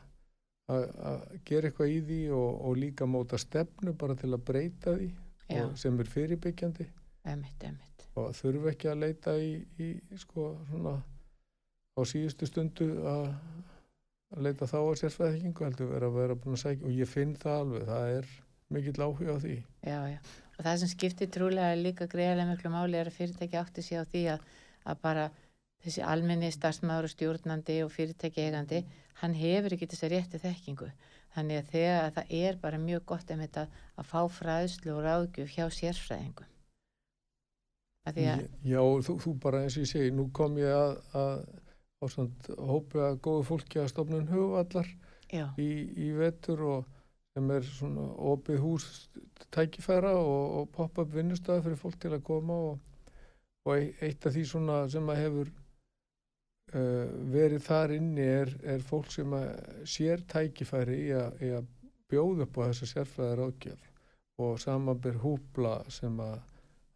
[0.69, 5.08] að gera eitthvað í því og, og líka móta stefnu bara til að breyta því
[5.82, 6.86] sem er fyrirbyggjandi
[7.25, 8.05] einmitt, einmitt.
[8.13, 10.93] og þurfa ekki að leita í, í sko svona
[11.97, 13.25] á síðustu stundu að
[14.35, 17.35] að leita þá að sérfræðingu heldur vera að vera búin að sækja og ég finn
[17.39, 18.31] það alveg, það er
[18.69, 19.57] mikill áhuga á því.
[19.87, 20.19] Já, já.
[20.55, 24.03] Og það sem skiptir trúlega líka greiðlega miklu máli er að fyrirtæki átti sig á
[24.05, 24.49] því að,
[24.91, 25.29] að bara
[25.85, 28.83] þessi almenni starfsmaður og stjórnandi og fyrirtæki eigandi,
[29.21, 30.89] hann hefur ekki þess að rétti þekkingu.
[31.33, 33.65] Þannig að þegar að það er bara mjög gott um þetta
[33.95, 35.65] að fá fræðslu og ráðgjöf hjá
[38.09, 41.43] að, Já, þú, þú bara eins og ég segi, nú kom ég að, að
[41.99, 44.88] á svona hópi að góðu fólki að stofnun hugvallar
[45.59, 45.69] í,
[46.07, 46.85] í vetur og
[47.35, 48.85] sem er svona opið hús
[49.53, 52.79] tækifæra og, og pop-up vinnustöða fyrir fólk til að koma og,
[53.67, 55.51] og ei- eitt af því svona sem að hefur
[56.73, 59.49] uh, verið þar inni er, er fólk sem að
[59.89, 61.69] sér tækifæri í að, í að
[62.09, 63.85] bjóða upp á þessa sérfræðar ágjöf
[64.39, 66.39] og samanbyr húpla sem að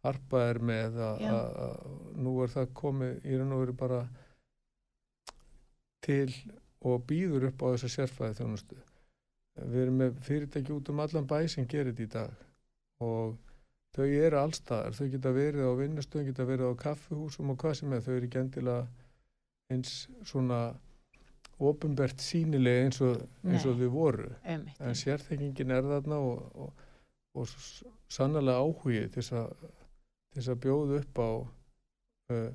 [0.04, 1.22] harpa er með að,
[1.68, 1.84] að
[2.24, 4.00] nú er það komið í raun og veru bara
[6.04, 6.28] til
[6.84, 8.76] og býður upp á þessa sérfræði þjónustu.
[9.64, 12.32] Við erum með fyrirtæki út um allan bæ sem gerir þetta í dag
[13.04, 13.36] og
[13.94, 17.92] þau eru allstaðar, þau geta verið á vinnustöðum, geta verið á kaffuhúsum og hvað sem
[17.94, 18.86] er, þau eru ekki endilega
[19.72, 19.92] eins
[20.26, 20.58] svona
[21.62, 24.26] ofinbert sínilega eins og, eins og þau voru.
[24.42, 24.80] einmitt.
[24.82, 26.84] En sérþekingin er þarna og, og,
[27.38, 29.54] og s- sannarlega áhugi til þess að,
[30.34, 31.30] til þess að bjóða upp á
[32.34, 32.50] uh,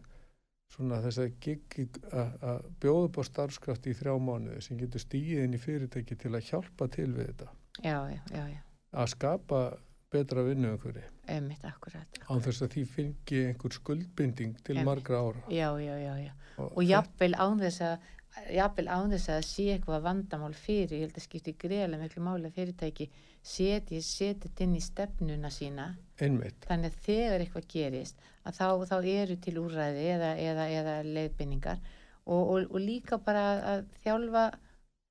[0.74, 1.78] svona þess að gig
[2.14, 6.34] að bjóða upp á starfskraft í þrjá mánuði sem getur stíið inn í fyrirtæki til
[6.36, 7.52] að hjálpa til við þetta.
[7.84, 8.60] Já, já, já,
[8.94, 9.62] Að skapa
[10.10, 14.88] betra vinnu einhverju án þess að því fengi einhver skuldbinding til Einmitt.
[14.90, 15.44] margra ára.
[15.54, 16.32] Já, já, já, já.
[16.58, 18.08] Og, og jafnvel án þess að
[18.54, 22.50] jafnvel án þess að sé eitthvað vandamál fyrir, ég held að skipti greiðlega miklu máli
[22.50, 23.10] að fyrirtæki
[23.42, 25.90] seti, seti þetta inn í stefnuna sína.
[26.20, 26.66] Einmitt.
[26.68, 31.80] þannig að þegar eitthvað gerist að þá, þá eru til úrræði eða, eða, eða leiðbynningar
[32.26, 34.50] og, og, og líka bara að þjálfa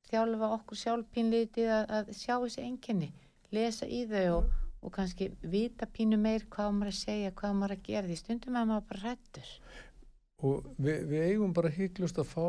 [0.08, 3.10] þjálfa okkur sjálfpínlítið að, að sjá þessi enginni
[3.54, 4.50] lesa í þau og,
[4.84, 8.58] og kannski vita pínu meir hvað maður að segja, hvað maður að gera því stundum
[8.60, 9.54] að maður bara rættur
[10.38, 12.46] Og við, við eigum bara hygglust að fá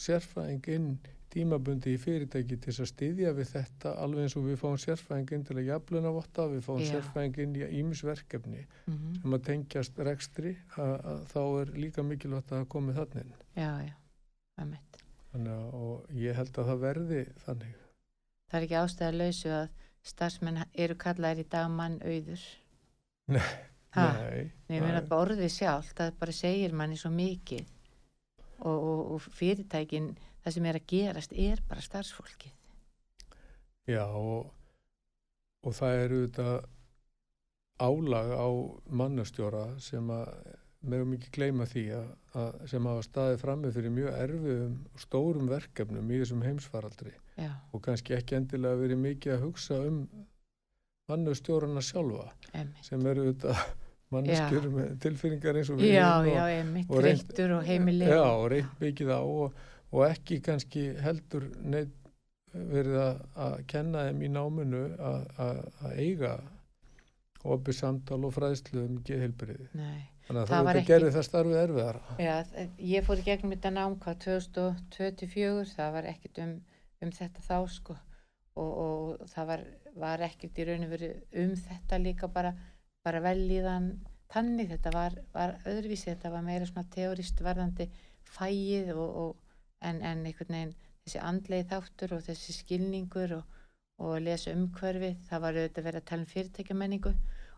[0.00, 0.86] sérfræðing inn
[1.32, 5.30] tímabundi í fyrirtæki til þess að styðja við þetta alveg eins og við fáum sérfræðing
[5.32, 6.90] inn til að jafluna votta, við fáum Já.
[6.92, 9.20] sérfræðing inn í ímisverkefni mm -hmm.
[9.22, 13.34] sem að tengjast rekstri að, að þá er líka mikilvægt að það komi þannig inn.
[13.56, 13.94] já, já,
[14.58, 15.02] einmitt
[15.32, 17.74] Þannig að og ég held að það verði þannig.
[18.50, 19.68] Það er ekki ástæða lausu að
[20.02, 22.42] starfsmenn eru kallaðir í dag mann auður.
[23.28, 23.40] Nei,
[23.92, 27.66] Ha, Nei, ég það meina er- bara orðið sjálft, það bara segir manni svo mikið
[28.62, 32.52] og, og, og fyrirtækin, það sem er að gerast er bara starfsfólkið.
[33.90, 34.52] Já og,
[35.66, 36.48] og það eru þetta
[37.82, 38.48] álag á
[38.94, 40.28] mannastjóra sem að
[40.82, 45.50] meðum ekki gleyma því að, að sem hafa staðið frammi fyrir mjög erfiðum og stórum
[45.50, 50.00] verkefnum í þessum heimsfaraldri Já, og kannski ekki endilega verið mikið að hugsa um
[51.10, 52.82] mannastjórana sjálfa emmi.
[52.86, 53.54] sem eru þetta
[54.12, 58.06] manneskjur með tilfinningar eins og við Já, og, já, emmi, og þreyttur og heimili.
[58.10, 59.58] Já, og reynt mikið á og,
[59.92, 61.98] og ekki kannski heldur neitt
[62.52, 65.62] verið að, kenna þeim í náminu að,
[65.96, 66.34] eiga
[67.42, 69.68] opið samtal og fræðslu um geðheilbriði.
[69.74, 72.02] Nei, Þannig að Það það ekki- gerði það starfið erfiðara.
[72.22, 72.34] já,
[72.92, 76.52] ég fór í gegnum þetta nám hvað 2024, það var ekkert um,
[77.02, 77.96] um þetta þá sko
[78.54, 79.64] og, og það var,
[80.04, 81.10] var ekkert í raun og veru
[81.42, 82.52] um þetta líka bara,
[83.06, 83.92] bara velíðan
[84.32, 87.88] tannig, þetta var, var öðruvísi, þetta var meira svona teorist varðandi
[88.32, 93.60] fæið og, og, en, en einhvern veginn þessi andleið þáttur og þessi skilningur og,
[94.02, 97.12] og lesa umhverfið, það var auðvitað verið að tala um fyrirtækjamenningu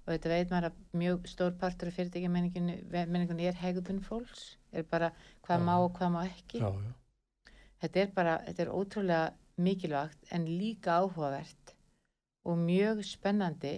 [0.05, 5.13] og þetta veit maður að mjög stór partur af fyrirtækjamenningunni er hegðun fólks, er bara
[5.47, 5.65] hvað Já.
[5.69, 6.93] má og hvað má ekki Já, já.
[7.85, 9.25] þetta er bara, þetta er ótrúlega
[9.65, 11.75] mikilvægt en líka áhugavert
[12.45, 13.77] og mjög spennandi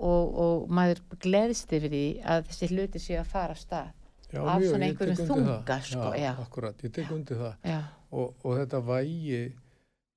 [0.00, 3.90] og, og maður gleðst yfir því að þessi hluti séu að fara af stað
[4.30, 6.30] já Af mjög, svona einhverjum þunga, sko, já.
[6.38, 7.70] Akkurat, ég tek undir það.
[8.10, 9.40] Og, og þetta vægi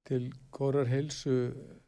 [0.08, 1.38] til górar heilsu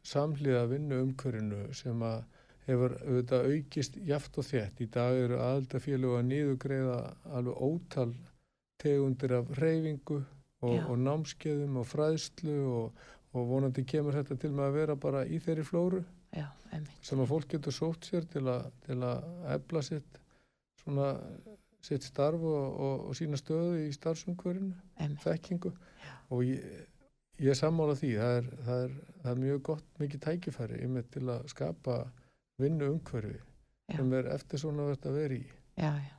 [0.06, 2.24] samhliða vinnu umhverfinu sem að
[2.66, 4.80] hefur auðvitað aukist jaft og þétt.
[4.82, 6.96] Í dag eru aðaldafélög að niðugreiða
[7.38, 8.08] alveg ótal
[8.82, 10.18] tegundir af reyfingu
[10.66, 13.06] og, og námskeiðum og fræðslu og,
[13.36, 16.02] og vonandi kemur þetta til með að vera bara í þeirri flóru
[16.34, 16.46] já,
[17.04, 20.20] sem að fólk getur sótt sér til að, til að efla sitt,
[20.82, 21.12] svona,
[21.84, 25.72] sitt starf og, og, og sína stöðu í starfsumhverfinu einmitt, þekkingu
[26.34, 26.66] og ég,
[27.42, 31.26] ég sammála því það er, það, er, það er mjög gott mikið tækifæri einmitt til
[31.30, 32.02] að skapa
[32.62, 33.38] vinnu umhverfi
[33.86, 34.00] Já.
[34.00, 36.16] sem er eftir svona verðt að vera í já, já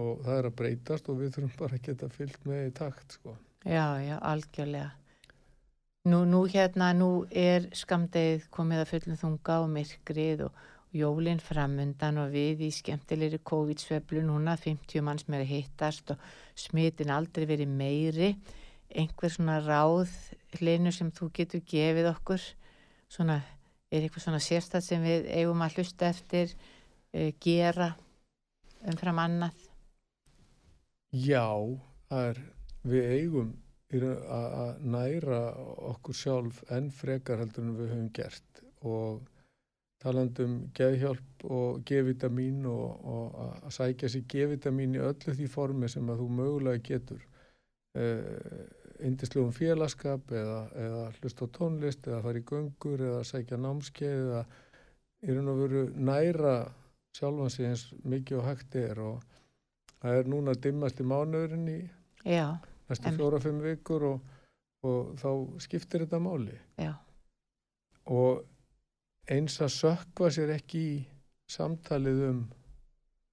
[0.00, 3.16] og það er að breytast og við þurfum bara að geta fyllt með í takt
[3.18, 3.36] sko.
[3.64, 4.90] Já, já, algjörlega.
[6.08, 10.62] Nú, nú hérna, nú er skamdegið komið að fullum þunga og myrkrið og
[10.96, 16.24] jólinn framundan og við í skemmtilegri COVID-sveflu núna 50 manns að hittast og
[16.56, 18.30] smitin aldrei verið meiri.
[18.88, 20.08] Einhver svona ráð
[20.56, 22.48] hlinu sem þú getur gefið okkur
[23.12, 23.42] svona,
[23.92, 26.56] er eitthvað svona sérstætt sem við eigum að hlusta eftir
[27.12, 27.92] uh, gera
[28.88, 29.66] umfram annað?
[31.12, 31.44] Já,
[32.08, 32.40] er,
[32.88, 33.58] við eigum
[33.98, 35.40] að næra
[35.90, 38.62] okkur sjálf enn frekar heldur en við höfum gert.
[38.86, 39.22] Og
[40.00, 46.06] talandum geðhjálp og G-vitamin og, og að- sækja sér G-vitamin í öllu því formi sem
[46.08, 47.26] að þú mögulega getur
[49.00, 54.42] indislegum félagskap eða, eða hlusta á tónlist eða fara í göngur eða sækja námskeið eða
[55.24, 56.54] í raun og veru næra
[57.16, 59.00] sjálfan sig eins mikið og hægt er.
[59.00, 59.22] Og
[60.00, 61.80] það er núna dimmast í mánuðurinn í
[62.24, 64.32] já, næstu fjóra-fimm vikur og,
[64.86, 65.30] og þá
[65.62, 66.56] skiptir þetta máli.
[66.80, 66.94] Já,
[68.10, 68.44] og
[69.30, 70.96] eins að sökva sér ekki í
[71.50, 72.40] samtalið um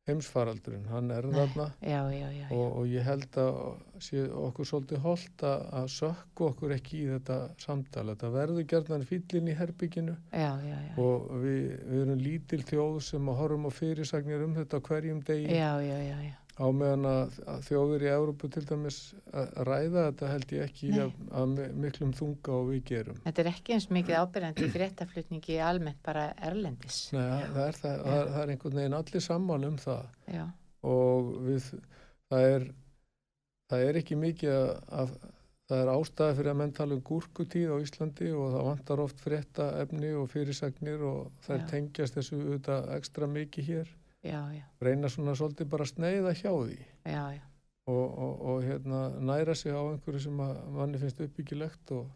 [0.07, 3.57] heimsfaraldurinn, hann er þarna já, já, já, og, og ég held að
[4.05, 8.05] sé okkur svolítið holdt að, sökku okkur ekki í þetta samtal.
[8.13, 10.93] Þetta verður gerðan fýllin í herbygginu já, já, já.
[11.03, 15.49] og við, við erum lítil þjóð sem að horfum á fyrirsagnir um þetta hverjum degi.
[16.57, 17.35] Á meðan að,
[17.67, 18.97] þjóður í Európu til dæmis
[19.29, 23.19] að ræða þetta held ég ekki að, að mi- miklum þunga og við gerum.
[23.27, 26.99] Þetta er ekki eins mikið ábyrjandi í fréttaflutningi almennt bara erlendis.
[27.13, 30.45] Nei, það, það, er, það, það, það er einhvern veginn allir saman um það Já,
[30.93, 31.69] og við,
[32.31, 32.67] það er,
[33.71, 34.71] það er ekki mikið að,
[35.03, 35.13] að
[35.67, 39.19] það er ástæði fyrir að menn tala um gúrkutíð á Íslandi og það vantar oft
[39.19, 41.57] frétta efni og fyrirsagnir og Já.
[41.69, 43.89] tengjast þessu auðvitað ekstra mikið hér.
[44.27, 46.77] Já, já, Reyna svona svolítið bara að sneiða hjá því.
[47.05, 47.41] já, já.
[47.87, 50.33] og, og, og hérna, næra sig á einhverju sem
[50.75, 52.09] manni finnst uppbyggilegt og,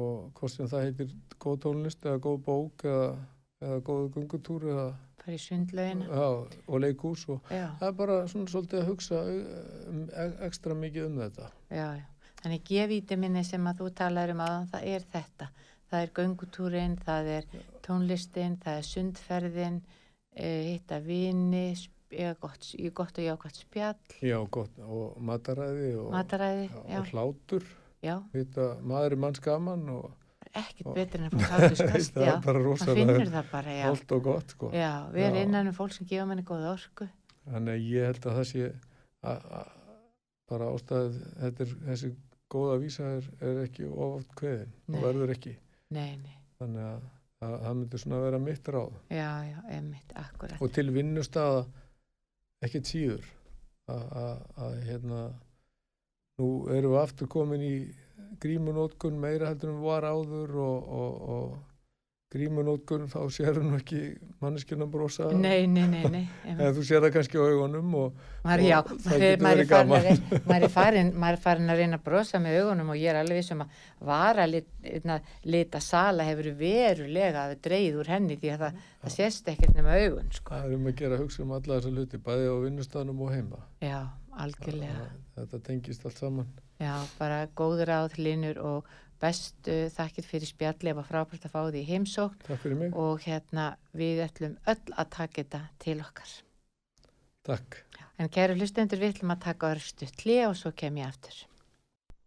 [0.00, 1.12] og hvort sem það heitir
[1.42, 3.10] góð tónlist eða góð bók eða,
[3.62, 4.86] eða góð gungutúr eða,
[5.24, 6.04] Fara í sundlaugina.
[6.04, 6.26] já,
[6.68, 11.20] og leikús og það er bara svona svolítið að hugsa um, e- ekstra mikið um
[11.22, 12.04] þetta já, já.
[12.44, 15.46] Þannig G-vítaminni sem að þú talar um aðan, það er þetta.
[15.88, 17.46] Það er göngutúrin, það er
[17.86, 19.78] tónlistin, það er sundferðin,
[20.34, 21.68] hitta vini,
[22.14, 27.72] eða gott, í gott og jákvæmt spjall, já, gott, og mataræði og, mataræði, og hlátur
[28.34, 30.10] Vita, maður er manns gaman og
[30.54, 33.86] ekkert betur en að fá hláturskast, það er Það finnur það bara, já.
[33.90, 34.70] og gott sko.
[34.74, 37.08] Já, við erum innan um fólk sem gefa manni góða orku.
[37.48, 38.68] Þannig að ég held að það sé
[40.50, 42.12] bara ástæð þetta er, þessi
[42.52, 44.98] góða vísa er, er ekki oft kveðin Nei.
[44.98, 45.54] og verður ekki.
[45.94, 47.06] Nei, nei, Þannig að,
[47.44, 48.98] að það myndir svona vera mitt ráð.
[49.10, 50.60] já, já, emitt, akkurat.
[50.60, 51.64] Og til vinnustaða
[52.64, 53.28] ekkert síður
[53.92, 55.20] að, hérna
[56.40, 57.76] nú erum við aftur komin í
[58.42, 61.73] grímunótkun meira heldur en var áður og, og, og
[62.32, 63.98] grímunótkun þá sér nú ekki
[64.42, 66.22] manneskjörnum brosa Nei, nei, nei, nei.
[66.56, 69.60] eða þú sér það kannski á augunum og Maður, já, og það getur verið er
[69.62, 70.08] að, gaman.
[70.56, 71.12] er farin,
[71.44, 73.78] farin að reyna að brosa með augunum og ég er alveg vissum að
[74.10, 74.68] vara lit,
[75.54, 80.32] lita sala hefur verulega dreigð úr henni því að það, það sést ekkert nema augun,
[80.34, 80.56] sko.
[80.58, 83.32] Það er um að gera að hugsa um alla þessa hluti, bæði á vinnustæðanum og
[83.36, 83.62] heima.
[83.84, 84.00] Já,
[84.44, 85.06] algjörlega.
[85.06, 86.50] Það- Þetta tengist allt saman.
[86.78, 88.92] Já, bara góður áþlinur og
[89.24, 92.94] bestu þakkir fyrir spjalli ef að frábært að fá því í heimsókn Takk fyrir mig.
[92.94, 96.36] og hérna við ætlum öll að taka þetta til okkar.
[97.44, 97.80] Takk.
[98.20, 101.40] En kæru hlustendur, við ætlum að taka örstu tli og svo kem ég aftur.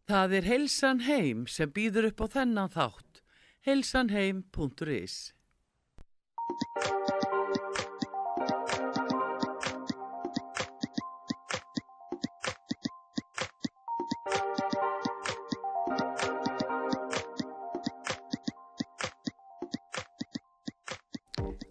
[0.08, 3.04] Það er Heilsan heim sem býður upp á þennan þátt.
[3.68, 5.16] heilsanheim.is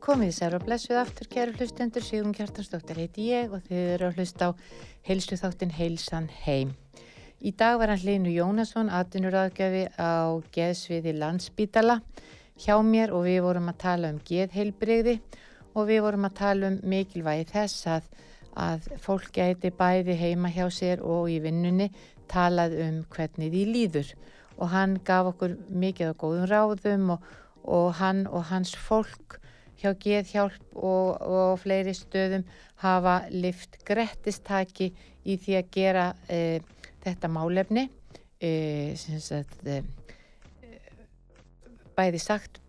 [0.07, 4.21] Komið sér og blessuð aftur, kæru hlustendur, Sigrun Kjartansdóttir heiti ég og þið eru að
[4.21, 4.51] hlusta á
[5.09, 6.69] heilsu þáttin Heilsan heim.
[7.43, 11.97] Í dag var hann Hlinu Jónasson, atvinnuráðgjafi á geðsviði landsbítala
[12.55, 15.17] hjá mér og við vorum að tala um geðheilbrigði
[15.75, 18.07] og við vorum að tala um mikilvægi þess að,
[18.55, 21.89] að fólk gæti bæði heima hjá sér og í vinnunni
[22.31, 24.15] talað um hvernig því líður
[24.55, 27.27] og hann gaf okkur mikið á góðum ráðum og,
[27.67, 29.41] og hann og hans fólk
[29.81, 32.47] hjá Geðhjálp og, og fleiri stöðum
[32.83, 34.93] hafa lift grettistaki
[35.27, 36.61] í því að gera e,
[37.05, 37.87] þetta málefni
[38.41, 39.83] e, sagt, e,
[41.97, 42.61] bæði sagt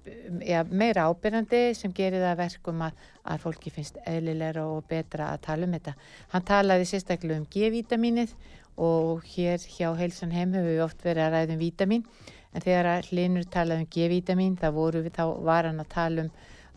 [0.46, 5.34] ja, meira ábyrjandi sem gerir það að verkum að, að fólki finnst eðlilega og betra
[5.34, 5.96] að tala um þetta.
[6.34, 8.36] Hann talaði sérstaklega um G-vítamínið
[8.78, 12.06] og hér hjá Heilsan heim hefur við oft verið að ræða um vítamin
[12.54, 14.70] en þegar að hlinur talaði um G-vitamin þá,
[15.18, 16.32] þá var hann að tala um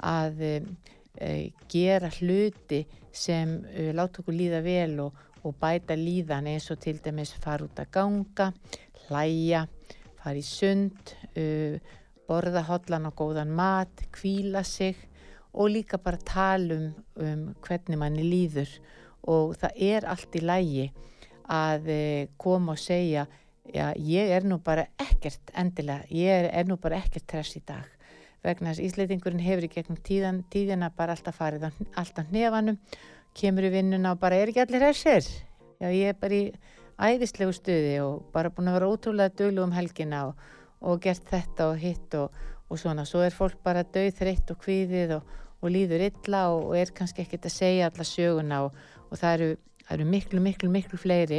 [0.07, 6.71] að e, gera hluti sem e, láta okkur líða vel og, og bæta líðan eins
[6.73, 8.51] og til dæmis fara út að ganga,
[9.07, 9.67] hlæja,
[10.21, 11.81] fara í sund, e,
[12.29, 14.97] borða hotlan og góðan mat, kvíla sig
[15.51, 18.71] og líka bara tala um, um hvernig manni líður.
[19.29, 20.85] Og það er allt í lægi
[21.51, 21.89] að
[22.41, 23.27] koma og segja
[23.75, 27.65] já, ég er nú bara ekkert endilega, ég er, er nú bara ekkert tress í
[27.67, 28.00] dag
[28.45, 32.79] vegna þess Ísleitingurinn hefur í gegnum tíðan, tíðina bara alltaf farið alltaf nefanum,
[33.37, 35.27] kemur í vinnuna og bara er ekki allir þessir
[35.81, 36.45] já ég er bara í
[37.01, 40.45] æðislegu stuði og bara búin að vera ótrúlega dölu um helgina og,
[40.81, 42.35] og gert þetta og hitt og,
[42.69, 46.77] og svona, svo er fólk bara döð þreytt og kvíðið og, og líður illa og
[46.77, 49.51] er kannski ekkert að segja alla söguna og það eru
[49.91, 51.39] Það eru miklu, miklu, miklu fleiri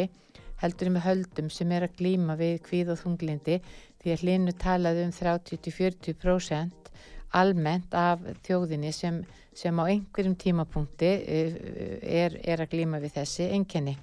[0.59, 3.61] heldur með höldum sem er að glýma við kvíð og þunglindi
[4.01, 6.91] því að hlinu talaði um 30-40%
[7.37, 9.21] almennt af þjóðinni sem,
[9.55, 11.59] sem á einhverjum tímapunkti eh,
[12.01, 13.95] er, er að glýma við þessi enginni.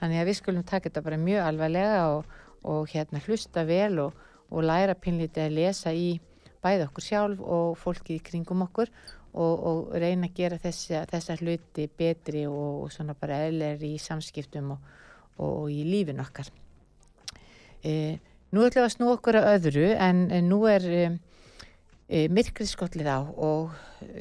[0.00, 2.32] Þannig að við skulum taka þetta bara mjög alvarlega og,
[2.68, 6.18] og hérna hlusta vel og, og læra pinlítið að lesa í
[6.62, 8.90] bæða okkur sjálf og fólki í kringum okkur
[9.36, 14.74] og, og reyna að gera þessa, þessa hluti betri og, svona bara eðler í samskiptum
[14.74, 16.48] og í lífin okkar.
[17.84, 18.16] E,
[18.56, 21.00] nú ætlum við að snú okkur að öðru en, nú er e,
[22.08, 23.74] e myrkrið skollið á og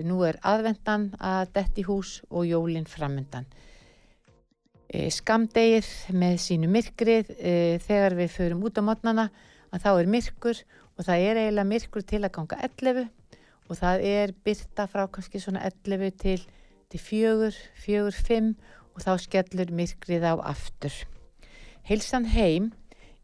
[0.03, 3.47] nú er aðvendan að detti hús og jólinn framöndan.
[4.91, 5.87] E, skamdegið
[6.19, 7.53] með sínu myrkrið e,
[7.85, 9.29] þegar við förum út á mótnana
[9.71, 10.63] að þá er myrkur
[10.95, 13.07] og það er eiginlega myrkur til að ganga 11
[13.65, 16.39] og það er byrta frá kannski svona 11 til,
[16.91, 17.51] til 4,
[17.87, 18.55] 4, 5
[18.95, 20.95] og þá skellur myrkrið á aftur.
[21.87, 22.73] Heilsan heim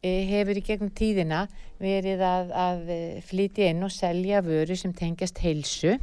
[0.01, 1.45] hefur í gegnum tíðina
[1.81, 5.97] verið að, að eh, flytja inn og selja vöru sem tengjast heilsu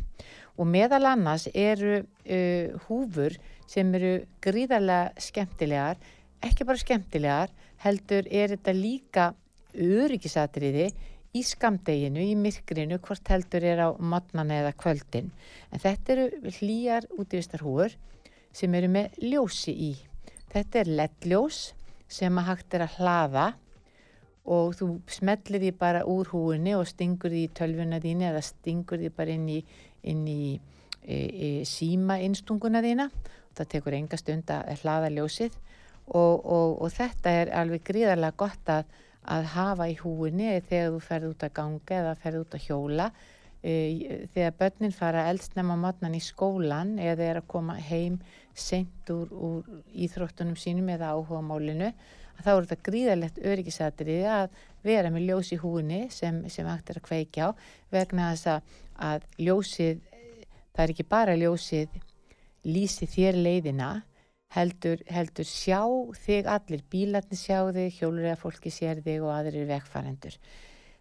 [0.58, 3.36] og meðal annars eru uh, húfur
[3.70, 6.00] sem eru gríðarlega skemmtilegar,
[6.42, 7.52] ekki bara skemmtilegar,
[7.84, 9.28] heldur er þetta líka
[9.78, 10.88] öryggisatriði
[11.36, 15.30] í skamdeginu, í myrkrinu, hvort heldur er á modnan eða kvöldin.
[15.70, 17.94] En þetta eru hlýjar útvistarhúur
[18.50, 19.92] sem eru með ljósi í.
[20.50, 21.62] Þetta er leddljós
[22.10, 23.46] sem að hægt er að hlaða
[24.48, 29.02] og þú smellir því bara úr húinni og stingur því í tölvuna þínu eða stingur
[29.02, 29.58] því bara inn í,
[30.08, 30.40] inn í
[31.04, 33.10] e, e, síma innstunguna þína.
[33.58, 35.58] Það tekur enga stund að hlaða ljósið
[36.06, 38.96] og, og, og þetta er alveg gríðarlega gott að
[39.28, 43.08] að hafa í húinni þegar þú ferð út að ganga eða ferð út að hjóla
[43.60, 43.74] e,
[44.32, 48.18] þegar börnin fara eldsnæma mótnan í skólan eða er að koma heim
[48.54, 51.92] sent úr, úr íþróttunum sínum eða áhuga málinu
[52.44, 57.00] þá er þetta gríðarlegt öryggisatriði að vera með ljós í húinni sem, sem hægt er
[57.00, 57.50] að kveikja á
[57.94, 58.76] vegna þess að,
[59.08, 60.04] að ljósið
[60.78, 61.98] það er ekki bara ljósið
[62.68, 63.90] lýsi þér leiðina
[64.54, 65.82] heldur, heldur sjá
[66.22, 70.38] þig allir, bílarnir sjá þig, hjóluriða fólki sér þig og aðrir vegfærendur.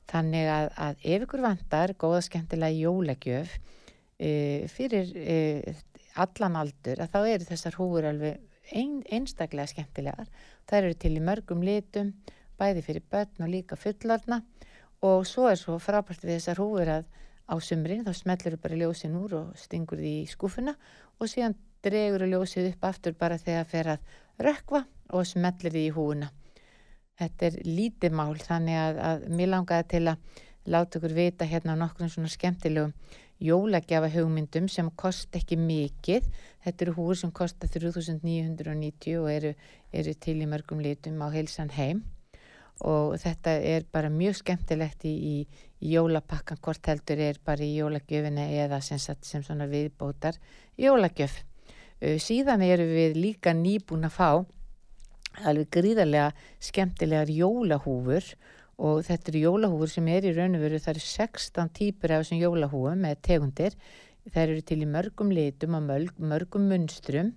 [0.08, 3.54] Þannig að, að ef ykkur vantar góða skemmtilega jólagjöf
[4.18, 4.32] e,
[4.72, 5.38] fyrir e,
[6.18, 10.28] allan aldur að þá eru þessar húur alveg ein, einstaklega skemmtilegar.
[10.68, 12.14] Það eru til í mörgum litum,
[12.58, 14.42] bæði fyrir börn og líka fullarna
[15.06, 17.06] og svo er svo frábært við þessar húur að
[17.48, 20.74] á sumrin þá smellir þú bara ljósin úr og stingur því í skúfuna
[21.20, 25.86] og síðan dregur og ljósið upp aftur bara þegar fer að rökva og smellir því
[25.88, 26.32] í húuna.
[27.18, 31.78] Þetta er lítið mál þannig að, að mér langaði til að láta ykkur vita hérna
[31.80, 32.92] nokkur svona skemmtilegum
[33.44, 36.28] jólagjafa hugmyndum sem kost ekki mikið.
[36.66, 39.54] Þetta eru húur sem kostar 3990 og eru,
[39.94, 42.04] eru til í mörgum litum á heilsan heim
[42.86, 45.38] og þetta er bara mjög skemmtilegt í, í,
[45.82, 50.38] í jólapakkan hvort heldur er bara í jólagjöfina eða sem, sem svona viðbótar
[50.78, 51.40] jólagjöf.
[52.00, 54.30] Eh, síðan eru við líka nýbúin að fá
[55.46, 58.30] alveg gríðarlega skemmtilegar jólahúfur
[58.78, 62.24] og þetta eru jólahúfur sem er í raun og veru, það eru 16 típur af
[62.24, 63.78] þessum jólahúfum með tegundir.
[64.28, 67.32] Það eru til í mörgum litum og mörg, mörgum munstrum.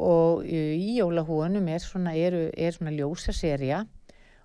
[0.00, 2.14] Og eh, í jólahúfunum er svona,
[2.76, 3.82] svona ljósaserja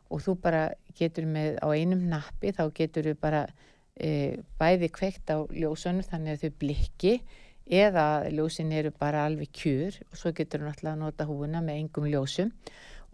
[0.10, 0.66] og þú bara
[0.98, 3.46] getur með á einum nappi þá getur þú bara
[3.98, 7.14] e, bæði kveikt á ljósunum þannig að þau blikki
[7.66, 9.98] eða ljósin eru bara alveg kjur.
[10.12, 12.54] Og svo getur við náttúrulega að nota húuna með engum ljósum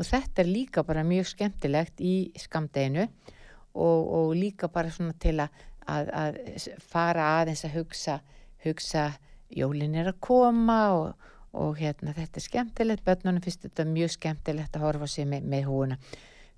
[0.01, 5.37] og þetta er líka bara mjög skemmtilegt í skamdeginu og, og líka bara svona til
[5.43, 6.39] að, að, að
[6.89, 8.17] fara aðeins að hugsa,
[8.65, 9.05] hugsa
[9.53, 14.77] jólin er að koma og, og hérna þetta er skemmtilegt, börnunum finnst þetta mjög skemmtilegt
[14.77, 15.99] að horfa sér með, með húuna.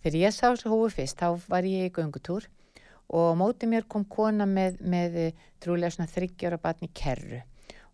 [0.03, 2.47] Þegar ég sá þessu húu fyrst þá var ég í göngutúr
[3.13, 7.43] og á móti mér kom kona með, með eh, trúlega svona þryggjára batni kerru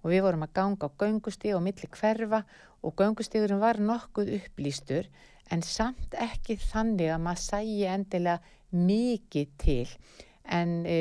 [0.03, 2.43] og við vorum að ganga á göngustíg og milli hverfa
[2.83, 5.09] og göngustígurinn var nokkuð upplýstur
[5.51, 8.39] en samt ekki þannig að maður sæi endilega
[8.75, 9.87] mikið til.
[10.45, 10.99] En e,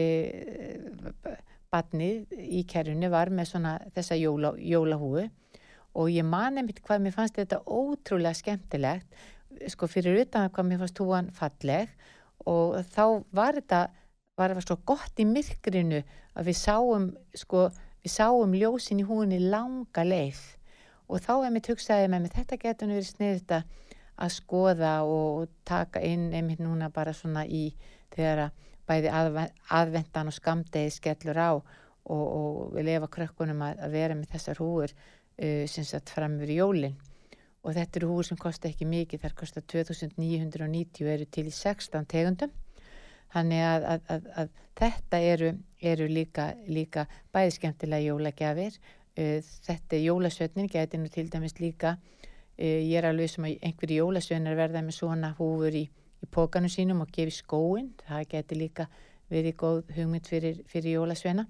[1.72, 5.26] batnið í kerrunni var með svona þessa jóla, jólahúu
[5.98, 9.18] og ég man einmitt hvað mér fannst þetta ótrúlega skemmtilegt
[9.72, 11.92] sko fyrir utan hvað mér fannst húan falleg.
[12.48, 13.88] Og þá var þetta
[14.38, 16.02] var þetta svo gott í myrkrinu
[16.38, 17.68] að við sáum sko
[18.04, 20.40] við sáum ljósin í húinni langa leið.
[21.08, 26.32] Og þá einmitt hugsaði með mig þetta getur verið sniðt að skoða og taka inn
[26.34, 27.70] einmitt núna bara svona í
[28.14, 29.12] þegar að bæði
[29.78, 34.94] aðvendan og skamdegi skellur á og, og lefa krökkunum að, að vera með þessar húur
[34.94, 36.96] uh, sem satt fram yfir jólinn
[37.66, 41.54] og þetta eru húur sem kosta ekki mikið, þar kosta 2990 og eru til í
[41.54, 42.54] 16 tegundum
[43.34, 48.80] þannig að, að, að þetta eru, eru líka, líka bæði skemmtilega jólagjafir.
[49.18, 53.56] Uh, þetta er jólasveitnin, getur nú til dæmis líka uh, ég er alveg sem að
[53.66, 55.88] einhverju jólasveinar verða með svona húfur í
[56.22, 58.88] í pókanu sínum og gefi skóin það geti líka
[59.28, 61.44] verið góð hugmynd fyrir, fyrir jólasveina.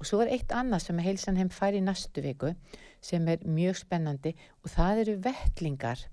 [0.00, 2.54] Og svo er eitt annað sem að heilsan heim fær í næstu viku
[3.04, 6.06] sem er mjög spennandi og það eru vettlingar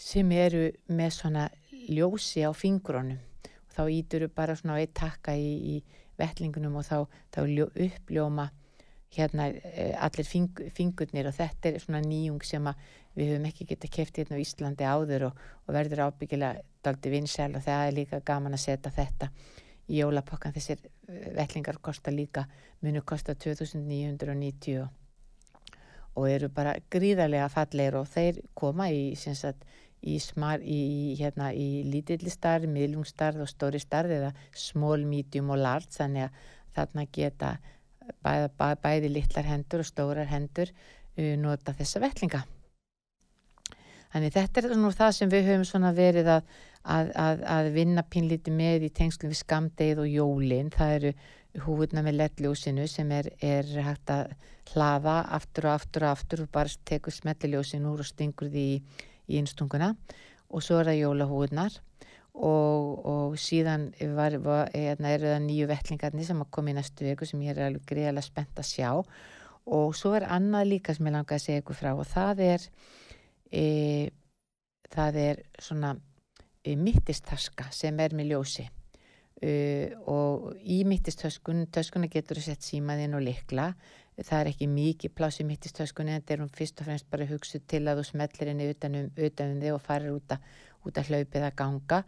[0.00, 1.48] sem eru með svona
[1.90, 3.20] ljósi á fingrónum
[3.78, 6.96] þá ítur bara svona eitt takka í, í vettlingunum og þá,
[7.34, 7.40] þá
[7.86, 8.50] uppljóma
[9.14, 12.66] hérna eh, allir fing, fingurnir og þetta er svona nýjung sem
[13.16, 17.54] við höfum ekki geta kæft hérna á Íslandi áður og, og verður ábyggilega daldi vinsel
[17.56, 19.30] og það er líka gaman að setja þetta
[19.88, 20.52] í jólapokkan.
[20.52, 22.44] Þessir eh, vellingar kosta líka
[22.84, 24.86] munu kosta 2990
[26.18, 29.64] og eru bara gríðarlega falleir og þeir koma í, sagt,
[30.02, 35.94] í, smar, í, hérna, í lítillistarð, miðlungstarð og stóri starð eða small, medium og large
[35.96, 36.44] þannig að
[36.76, 37.56] þarna geta
[38.22, 42.44] bæði, bæði, bæði litlar hendur og stórar hendur uh, nota þessa vellinga.
[44.08, 46.46] Þannig þetta er nú það sem við höfum verið að,
[46.80, 50.70] að, að, að vinna pínlíti með í tengslum við skamdegið og jólinn.
[50.72, 51.12] Það eru
[51.66, 54.32] húfurna með lettljósinu sem er, er hægt að
[54.72, 58.80] hlaða aftur og aftur og aftur og bara tekur smelliljósin úr og stingur því í,
[59.28, 59.94] í einstunguna
[60.48, 61.78] og svo er það jólahúfurnar
[62.38, 67.06] og, og síðan var, var, hérna, eru það nýju vettlingarnir sem að koma í næstu
[67.08, 68.90] viku sem ég er alveg greiðalega spennt að sjá.
[69.68, 72.66] Og svo er annað líka sem ég langar að segja ykkur frá og það er
[73.52, 73.64] e,
[74.94, 75.92] það er svona
[76.64, 78.68] e, mittistaska sem er með ljósi.
[79.38, 79.52] E,
[80.10, 83.72] og í mittistöskun töskuna getur þú sett símaðinn og likla
[84.18, 87.26] það er ekki mikið pláss í mittistöskunni en þetta er hún fyrst og fremst bara
[87.28, 90.48] hugsuð til að þú smellir henni utanum, utanum þig og farir út að
[90.86, 92.02] út að hlaupið að ganga.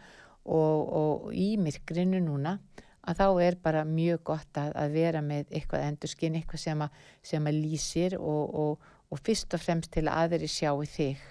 [0.50, 2.56] Og, og í myrkrinu núna
[3.00, 7.02] að þá er bara mjög gott að, að vera með eitthvað endurskinn, eitthvað sem að,
[7.32, 11.22] sem að lýsir og, og, og fyrst og fremst til að aðri sjáu þig.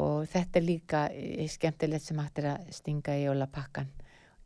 [0.00, 3.90] Og þetta er líka eh, skemmtilegt sem hættir að stinga í jólapakkan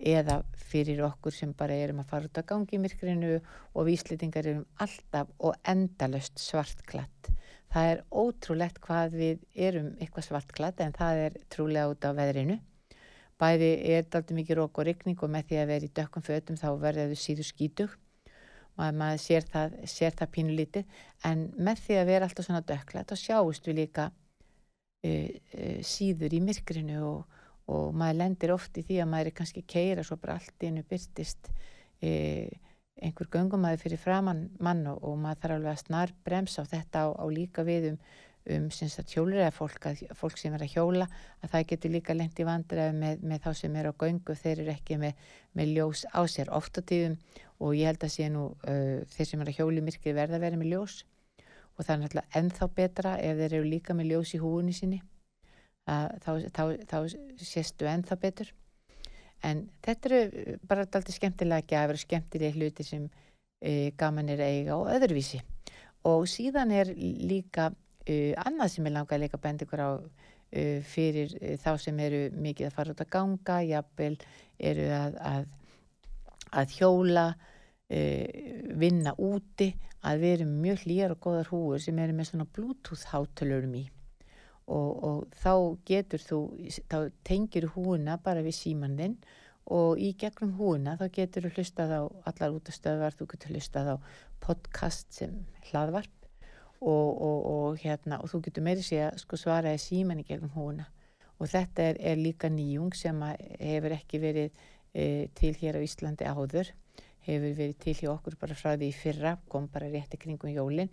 [0.05, 4.51] eða fyrir okkur sem bara erum að fara út að gangi í myrkrinu og víslitingar
[4.51, 7.33] erum alltaf og endalust svartklatt
[7.75, 12.61] Það er ótrúlegt hvað við erum eitthvað svartklatt en það er trúlega út á veðrinu.
[13.43, 16.61] Bæði er aldrei mikið rók og rykning og með því að vera í dökkum fötum
[16.61, 17.97] þá verður þau síðu skítug.
[18.79, 23.11] Maður, maður sér það, það pínu lítið en með því að vera alltaf svona dökklætt
[23.11, 27.34] þá sjáust við líka uh, uh, síður í myrkrinu og,
[27.73, 30.85] og maður lendir oft í því að maður er kannski keira svo bara allt innu
[30.89, 32.51] byrtist uh,
[33.05, 37.05] einhver göngumæði fyrir framann mann og, og maður þarf alveg að snar bremsa á þetta
[37.05, 37.99] á, á líka við um,
[38.55, 41.09] um hjólur eða fólk, fólk sem er að hjóla
[41.41, 44.61] að það getur líka lengt í vandræði með, með þá sem er á göngu þeir
[44.61, 47.17] eru ekki með, með ljós á sér oft á tíðum.
[47.63, 50.47] Og ég held að sé nú uh, þeir sem er að hjóli myrkri verða að
[50.47, 51.01] vera með ljós.
[51.75, 55.01] Og það er náttúrulega ennþá betra ef þeir eru líka með ljós í húunni sinni.
[55.01, 55.14] að,
[55.87, 56.99] þá, þá, þá,
[57.45, 58.53] séstu ennþá betur.
[59.45, 64.41] En þetta eru eh, bara alltaf skemmtilega gafur og skemmtilega hluti sem uh, gaman er
[64.45, 65.43] eiga og öðruvísi.
[66.09, 70.79] Og síðan er líka uh, annað sem ég langar að leika bend ykkur á uh,
[70.89, 74.15] fyrir þá sem eru mikið að fara út að ganga jafnvel
[74.73, 75.51] eru að, að,
[76.63, 77.33] að hjóla
[78.81, 79.67] vinna úti
[80.09, 83.83] að við erum mjög hlýjar og góðar húur sem eru með svona bluetooth hátölurum í
[84.67, 85.55] og, og þá
[85.87, 86.41] getur þú,
[86.91, 89.17] þá tengir húuna bara við símaninn
[89.65, 93.97] og í gegnum húuna þá getur þú hlustað á allar útastöðvar, þú getur hlustað á
[94.45, 95.39] podcast sem
[95.71, 96.13] hlaðvarp
[96.85, 100.27] og, og, og hérna og þú getur meiri sé að sko svara í síman í
[100.29, 100.89] gegnum húuna
[101.41, 106.29] og þetta er, er líka nýjung sem hefur ekki verið e, til hér á Íslandi
[106.29, 106.71] áður
[107.25, 110.93] hefur verið til hjá okkur bara frá því í fyrra kom bara rétti kringum jólin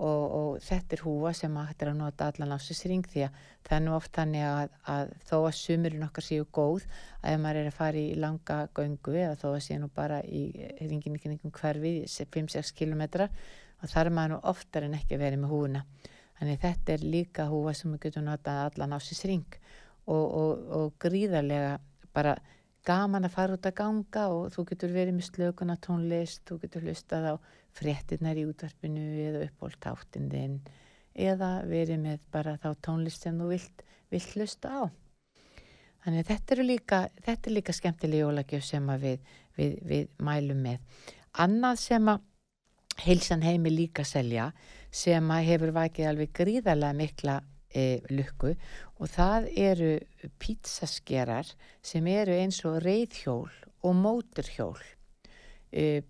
[0.00, 3.74] og, og þetta er húa sem að hættir að nota allan ásisring því að það
[3.76, 6.86] er nú oft þannig að, að þó að sumurinn okkar séu góð
[7.20, 10.22] að ef maður er að fara í langa göngu eða þó að séu nú bara
[10.24, 10.42] í
[10.80, 13.04] ringin í kringum hverfi 5-6 km
[13.82, 15.84] og þar er maður nú oftar en ekki verið með húuna
[16.38, 19.60] þannig þetta er líka húa sem við getum notað allan ásisring
[20.08, 21.76] og, og, og gríðarlega
[22.16, 22.36] bara
[22.86, 26.88] gaman að fara út að ganga og þú getur verið með slökuna tónlist, þú getur
[26.88, 27.34] hlustað á
[27.76, 30.58] fréttinnar í útvarpinu eða uppbólt áttinn þinn
[31.12, 34.82] eða verið með bara þá tónlist sem þú vilt, vilt hlusta á.
[36.02, 41.02] Þannig þetta er líka, þetta er líka skemmtileg jólagjöf sem við, við, við mælum með.
[41.42, 42.24] Annað sem að
[43.02, 44.50] heilsan heimi líka selja
[44.92, 47.36] sem að hefur vakið alveg gríðarlega mikla
[47.72, 49.92] e, lukku og það eru
[50.42, 51.48] pítsaskerar
[51.84, 53.48] sem eru eins og reyðhjól
[53.82, 54.82] og móturhjól.
[55.72, 56.02] E,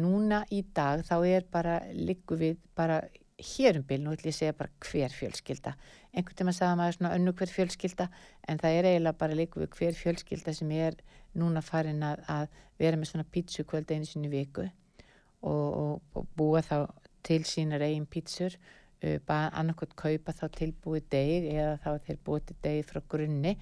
[0.00, 3.02] núna í dag þá er bara likku við bara
[3.40, 5.74] hérum bil, nú ætlum ég að segja bara hver fjölskylda.
[6.12, 8.08] Einhvern tíma sagða maður svona önnu hver fjölskylda
[8.48, 10.98] en það er eiginlega bara likku við hver fjölskylda sem er
[11.38, 12.48] núna farin að, að
[12.80, 16.90] vera með svona pítsukvöld einu sinni viku og, og, og búa þá
[17.24, 18.56] til sínar eigin pítsur
[19.00, 23.54] annarkot kaupa þá tilbúið deg eða þá þeir búið deg frá grunni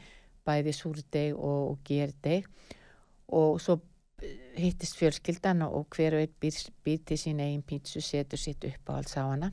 [0.47, 2.49] bæði súrdeg og, og gerdeg
[3.29, 3.79] og svo
[4.59, 8.91] hittist fjölskyldan og hver og einn býr, býr til sín eigin pítsu setur sitt upp
[8.91, 9.53] á alls á hana.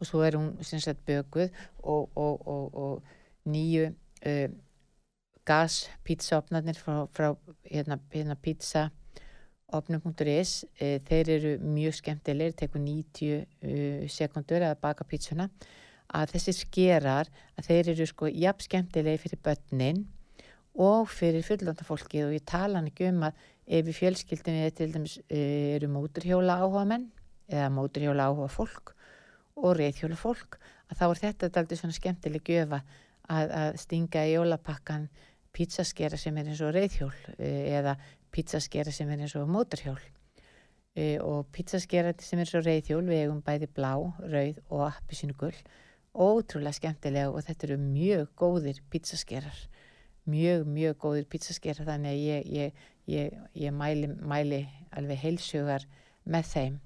[0.00, 1.50] Og svo er hún sem sagt böguð
[1.82, 3.02] og, og, og
[3.48, 3.88] nýju
[4.26, 4.48] uh,
[5.46, 7.32] gaspítsaopnarnir frá, frá
[7.64, 8.90] hérna, hérna pítsa
[9.72, 15.48] opnum.is e, þeir eru mjög skemmtilegir, tekur 90 uh, sekundur að baka pítsuna.
[16.12, 20.02] Að þessi skerar að þeir eru sko jafn skemmtilegir fyrir börnin
[20.76, 25.18] og fyrir fullanda fólki og ég tala ekki um að ef í fjölskyldinni til dæmis
[25.22, 27.10] uh, eru móturhjóla áhuga menn
[27.50, 28.94] eða móturhjóla áhuga fólk
[29.56, 30.58] og reyðhjóla fólk
[30.90, 32.82] að þá er þetta aldrei svona skemmtileg gjöfa
[33.28, 35.06] að, að stinga í jólapakkan
[35.52, 37.96] pítsaskera sem er eins og reyðhjól uh, eða
[38.32, 40.00] pizzaskera sem er eins og móturhjól
[40.96, 43.92] e, og pizzaskera sem er eins og reyðhjól við hefum bæði blá,
[44.32, 45.56] rauð og appisínugull
[46.12, 49.60] ótrúlega skemmtilega og þetta eru mjög góðir pizzaskerar
[50.28, 54.62] mjög, mjög góðir pizzaskerar þannig að ég, ég, ég, ég mæli, mæli
[54.96, 55.86] alveg heilsugar
[56.24, 56.80] með þeim.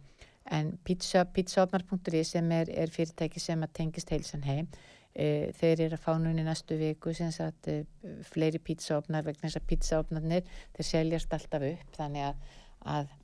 [0.46, 4.68] En pizzaopnar.is sem er, er fyrirtæki sem að tengist heilsan heim.
[5.16, 7.80] E, þeir eru að fá núni næstu viku sem sagt e,
[8.28, 11.94] fleiri pizzaofnar vegna þess að pizzaofnarnir þeir seljast alltaf upp.
[11.96, 12.58] Þannig að,
[12.94, 13.14] að,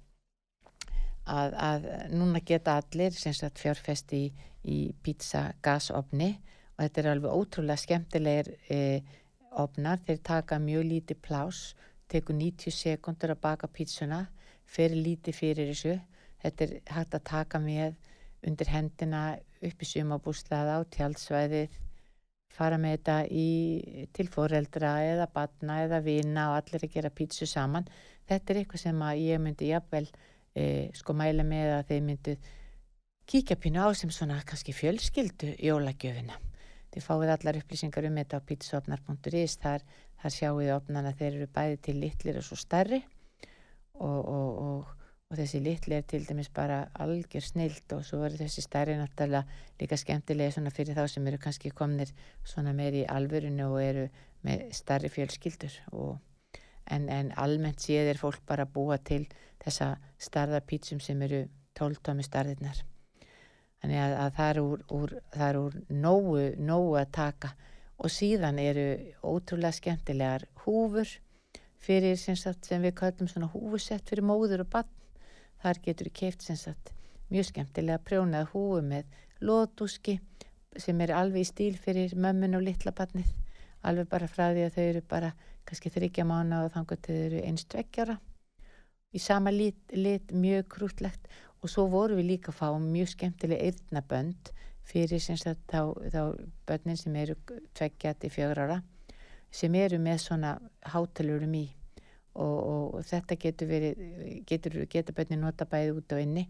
[1.36, 4.24] að, að núna geta allir sem sagt fjárfest í,
[4.64, 6.32] í pizzagasofni
[6.72, 8.80] og þetta er alveg ótrúlega skemmtilegir e,
[9.60, 11.62] ofnar, þeir taka mjög lítið plás,
[12.12, 14.26] teku 90 sekundur að baka pizzuna,
[14.64, 15.96] fer lítið fyrir þessu,
[16.42, 17.96] þetta er hægt að taka með
[18.46, 19.22] undir hendina
[19.62, 21.78] upp í sumabúslaða á tjálsvæðið
[22.52, 23.48] fara með þetta í,
[24.12, 27.88] til foreldra eða batna eða vina og allir að gera pítsu saman.
[28.28, 30.04] Þetta er eitthvað sem ég myndi jafnvel
[30.52, 32.36] e, sko mæla með að þeir myndu
[33.32, 36.36] kíkja pínu á sem svona kannski fjölskyldu jólagjöfina
[36.92, 39.84] þið fáið allar upplýsingar um þetta á pítsuopnar.is þar,
[40.22, 43.00] þar sjáu þið opnan að þeir eru bæði til litlir og svo starri
[44.00, 44.98] og, og, og
[45.32, 49.46] og þessi litli er til dæmis bara algjör snilt og svo er þessi stærri náttúrulega
[49.80, 52.12] líka skemmtilega fyrir þá sem eru kannski komnir
[52.74, 54.08] meir í alvörinu og eru
[54.44, 55.72] með starri fjölskyldur.
[56.90, 59.24] En, en almennt séð er fólk bara búa til
[59.64, 62.84] þessa starðapítsum sem eru tóltómi starðirnar
[63.82, 67.52] þannig að, að það er úr, úr, það er úr nógu, nógu að taka
[68.02, 68.88] og síðan eru
[69.22, 71.18] ótrúlega skemmtilegar húfur
[71.82, 74.90] fyrir sem, sagt, sem við kallum svona húfusett fyrir móður og bann
[75.62, 76.90] Þar getur þú keift sem sagt
[77.30, 79.12] mjög skemmtilega prjónað húu með
[79.46, 80.16] lótúski
[80.80, 83.28] sem er alveg í stíl fyrir mömmun og litla barnið.
[83.86, 85.30] Alveg bara frá því að þau eru bara
[85.68, 88.18] kannski þryggja mánu og þannig að þau eru einst tveggjara.
[89.12, 91.30] Í sama lit, lit mjög krútlegt
[91.62, 94.50] og svo voru við líka að fá mjög skemmtilega eirnabönd
[94.82, 96.22] fyrir sagt þá, þá
[96.66, 97.36] börnin sem eru
[97.74, 98.80] tveggjati fjögur ára
[99.52, 100.56] sem eru með svona
[100.94, 101.66] hátalurum í.
[102.40, 103.98] Og, og þetta getur verið
[104.48, 106.46] getur, getur bönni nota bæði út á inni.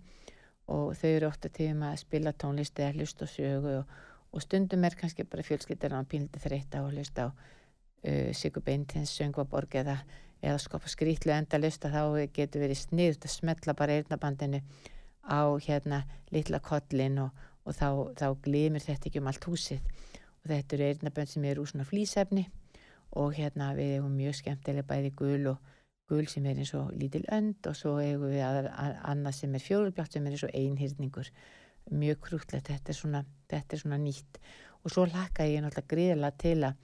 [0.71, 3.97] Og þau eru ofta til að spila tónlist eða hlust og sögu og,
[4.31, 9.11] og stundum er kannski bara fjölskyttar á píldi þreytta og hlust á uh, Sigur Beintins
[9.19, 9.99] söngvaborg eða,
[10.39, 14.63] eða skopa skrítlu enda hlust að þá getur verið sniðt að smetla bara eirnabandinu
[15.27, 16.03] á hérna
[16.33, 17.31] litla kollin og,
[17.65, 19.85] og þá, þá glimir þetta ekki um allt húsið.
[20.43, 22.49] Og þetta eru eirnabönd sem eru úr svona flýsefni
[23.21, 25.73] og hérna við hefum mjög skemmtilega bæði gul og
[26.11, 29.55] gul sem er eins og lítil önd og svo eigum við að, að, annað sem
[29.55, 31.31] er fjólubjátt sem er eins og einhyrningur.
[31.93, 34.41] Mjög krútlegt, þetta er svona, þetta er svona nýtt.
[34.83, 36.77] Og svo hlakka ég náttúrulega gríðilega til að,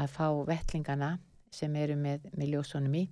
[0.00, 1.10] að fá vettlingana
[1.54, 3.04] sem eru með, með ljósónum í.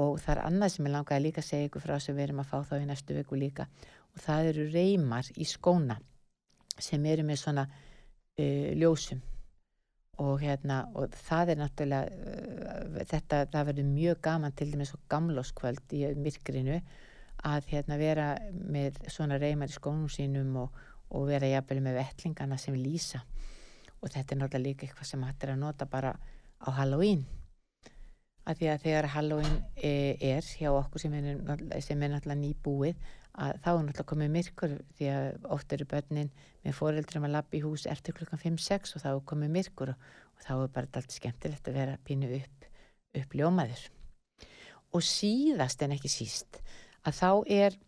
[0.00, 2.40] Og það er annað sem ég langaði líka að segja ykkur frá sem við erum
[2.44, 3.68] að fá þá í næstu viku líka
[4.12, 5.98] og það eru reymar í skóna
[6.78, 9.22] sem eru með svona uh, ljósum.
[10.22, 15.04] Og hérna og það er náttúrulega uh, þetta, það verður mjög gaman til dæmis og
[15.12, 16.78] gamlóskvöld í myrkrinu
[17.48, 22.60] að hérna vera með svona reymar í skónum sínum og, og vera jafnvel með vettlingana
[22.60, 23.22] sem lýsa.
[24.02, 26.12] Og þetta er náttúrulega líka eitthvað sem hættir að nota bara
[26.62, 27.24] á Halloween
[28.42, 31.42] að því að þegar Halloween e, er hjá okkur sem er,
[31.84, 36.32] sem er náttúrulega nýbúið að þá er náttúrulega komið myrkur því að oft eru börnin
[36.64, 40.10] með foreldrum að lappa í hús eftir klukkan 5-6 og þá er komið myrkur og,
[40.36, 42.68] og þá er bara allt skemmtilegt að vera pínu upp,
[43.22, 43.86] upp ljómaður
[44.92, 46.60] og síðast en ekki síst
[47.06, 47.30] að þá
[47.62, 47.78] er,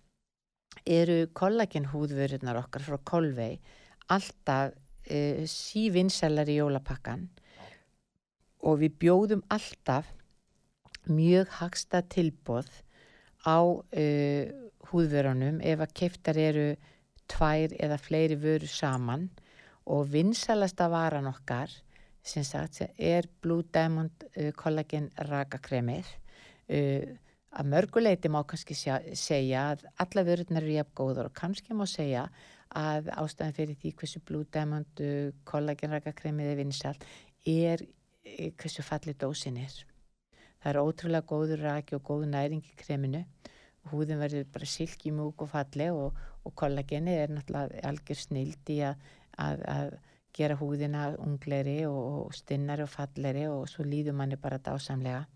[0.87, 3.53] eru kollagenhúðvörurnar okkar frá Kolvei
[4.13, 7.29] alltaf uh, sívinnsellar í jólapakkan
[8.65, 10.09] og við bjóðum alltaf
[11.11, 12.69] mjög hagsta tilbóð
[13.45, 14.45] á uh,
[14.91, 16.69] húðvörunum ef að keiftar eru
[17.31, 19.29] tvær eða fleiri vöru saman.
[19.85, 21.73] Og vinsalasta varan okkar
[22.25, 26.09] sem sagt er Blue Diamond uh, Collagen rakakremið.
[26.69, 27.15] Uh,
[27.55, 32.25] að mörguleiti má kannski segja að alla vörunar eru jafn góður og kannski má segja
[32.75, 35.03] að ástæðan fyrir því hversu Blue Diamond
[35.47, 37.07] Collagen rakakremið er vinsalt
[37.47, 37.85] er
[38.59, 39.77] hversu fallið dósin er
[40.65, 43.19] Það er ótrúlega góður raki og góð næring í kreminu.
[43.91, 48.79] Húðin verður bara silki múk og falli og, og kollageni er náttúrulega algjör snild í
[48.89, 49.03] að,
[49.45, 49.91] að, að
[50.35, 55.27] gera húðina ungleri og stinnari og falleri og svo líður manni bara dásamlega.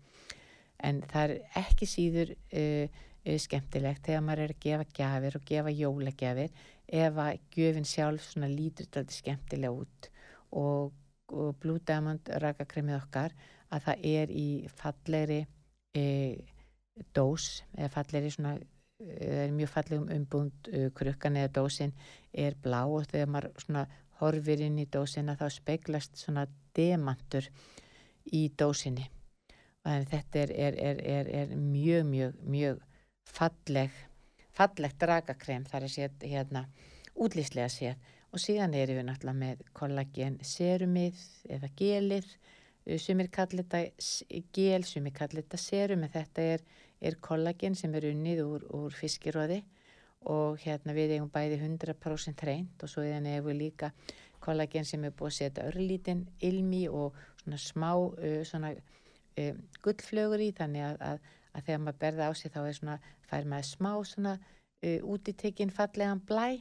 [0.81, 3.05] En það er ekki síður uh,
[3.45, 8.89] skemmtilegt þegar maður er að gefa gafir og gefa jólagjafir ef að gjöfin sjálf lítur
[8.89, 10.09] þetta skemmtilega út
[10.57, 10.97] og,
[11.29, 13.37] og Blue Diamond rakakremið okkar
[13.69, 15.39] að það er í fallegri
[15.95, 16.03] e,
[17.15, 18.57] dós eða fallegri svona
[18.99, 21.93] það er mjög fallegum umbúnd uh, krukkan eða dósin
[22.33, 23.85] er blá og þegar maður svona
[24.19, 26.43] horfir inn í dósina þá speiklast svona
[26.75, 27.47] demantur
[28.35, 29.07] í dósinni.
[29.87, 32.81] Og þetta er, er, er, er mjög mjög mjög
[33.29, 33.95] falleg
[34.55, 36.65] fallegt dragakrem þar er sér hérna
[37.15, 37.95] útlýslega sér
[38.33, 42.27] og síðan erum við náttúrulega með kollagen serumið eða gelið
[42.97, 46.63] sumir kallir þetta gel, sumir kallir þetta serum en þetta er,
[47.01, 49.61] er kollagen sem er unnið úr, úr fiskiróði
[50.27, 53.91] og hérna við eigum bæði 100% reynd og svo er við líka
[54.43, 60.43] kollagen sem er búið að setja örlítinn ilmi og svona smá uh, svona uh, gullflögur
[60.43, 61.19] í þannig að, að,
[61.53, 62.97] að þegar maður berða á sig þá er svona,
[63.29, 66.59] fær maður smá svona uh, útitekinn fallegan blæ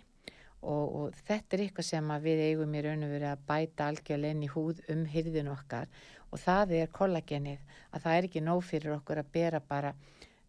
[0.63, 4.37] og, og þetta er eitthvað sem við eigum í raun og verið að bæta algjörlega
[4.37, 5.91] inn í húð um hyrðin okkar.
[6.29, 9.95] Og það er kollagenið að það er ekki nóg fyrir okkur að bera bara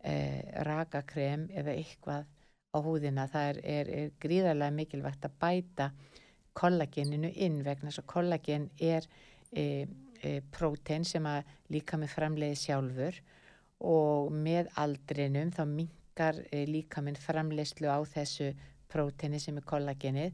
[0.03, 2.25] eh, rakakrem eða eitthvað
[2.73, 3.27] á húðina.
[3.31, 5.89] Það er, er, er gríðarlega mikilvægt að bæta
[6.57, 9.05] kollageninu inn vegna þess að kollagen er
[9.53, 9.85] e,
[10.21, 13.21] e, prótein sem að líka með framleiði sjálfur.
[13.79, 18.51] Og með aldrinum þá mingar e, líka með framleiðslu á þessu
[18.89, 20.33] próteini sem er kollagenið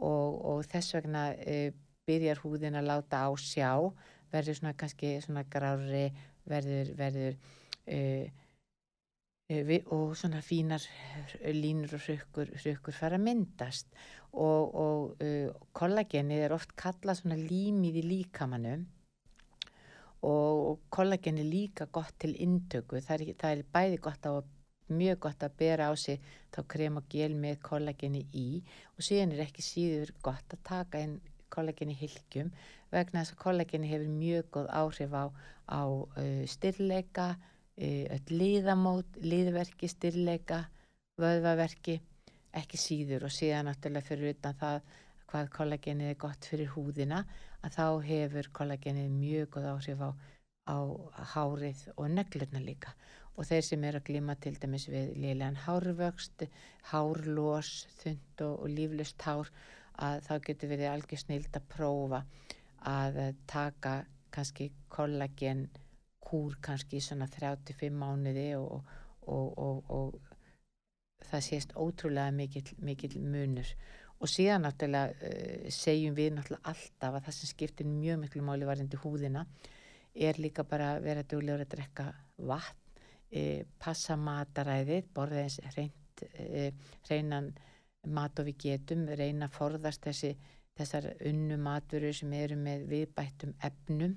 [0.00, 1.70] og, og þess vegna e,
[2.08, 3.70] byrjar húðin að láta á sjá
[4.32, 6.06] verður svona kannski svona grári
[6.48, 7.36] verður, verður
[7.90, 8.26] uh,
[9.50, 10.84] uh, og svona fínar
[11.54, 13.90] línur og hrökkur, hrökkur fara að myndast.
[14.30, 18.86] Og, og uh, kollagenið er oft kallað svona límið í líkamannum
[20.26, 24.32] og kollagenið er líka gott til intöku, það er, það er bæði gott á
[24.94, 26.20] mjög gott að bera á sig
[26.54, 28.48] þá krem og gel með kollageni í
[28.96, 31.18] og síðan er ekki síður gott að taka inn
[31.50, 32.50] kollageni hilkjum
[32.90, 35.24] vegna þess að kollageni hefur mjög góð áhrif á,
[35.70, 35.82] á
[36.50, 37.28] styrleika,
[37.78, 40.64] uh, liðamót, liðverki, styrleika,
[41.20, 42.00] vöðvaverki,
[42.56, 43.28] ekki síður.
[43.28, 44.82] Og síðan náttúrulega fyrir utan það
[45.30, 47.22] hvað kollagenið er gott fyrir húðina
[47.62, 50.10] að þá hefur kollagenið mjög góð áhrif á,
[50.66, 50.78] á
[51.34, 52.96] hárið og neglurna líka
[53.36, 56.46] og þeir sem er að glima til dæmis við liðlegan hárvöxt,
[56.90, 59.52] hárlós, þund og, og líflust hár
[60.00, 62.24] að þá getur verið algjör snild að prófa
[62.88, 63.20] að
[63.50, 63.94] taka
[64.32, 65.68] kannski kollagen
[66.24, 68.84] kúr kannski í svona 35 mánuði og,
[69.26, 70.20] og, og,
[71.30, 73.68] það sést ótrúlega mikil, mikil munur.
[74.20, 78.68] Og síðan náttúrulega uh, segjum við náttúrulega alltaf að það sem skiptir mjög miklu máli
[78.68, 79.44] varðindi húðina
[80.14, 82.06] er líka bara að vera duglegur að drekka
[82.50, 82.79] vatn
[83.30, 86.70] e, passa mataræðið, borða eins reynd, e,
[87.08, 87.52] reynan
[88.06, 90.32] mat og við getum, reyna að forðast þessi,
[90.78, 94.16] þessar unnu matvöru sem eru með viðbættum efnum.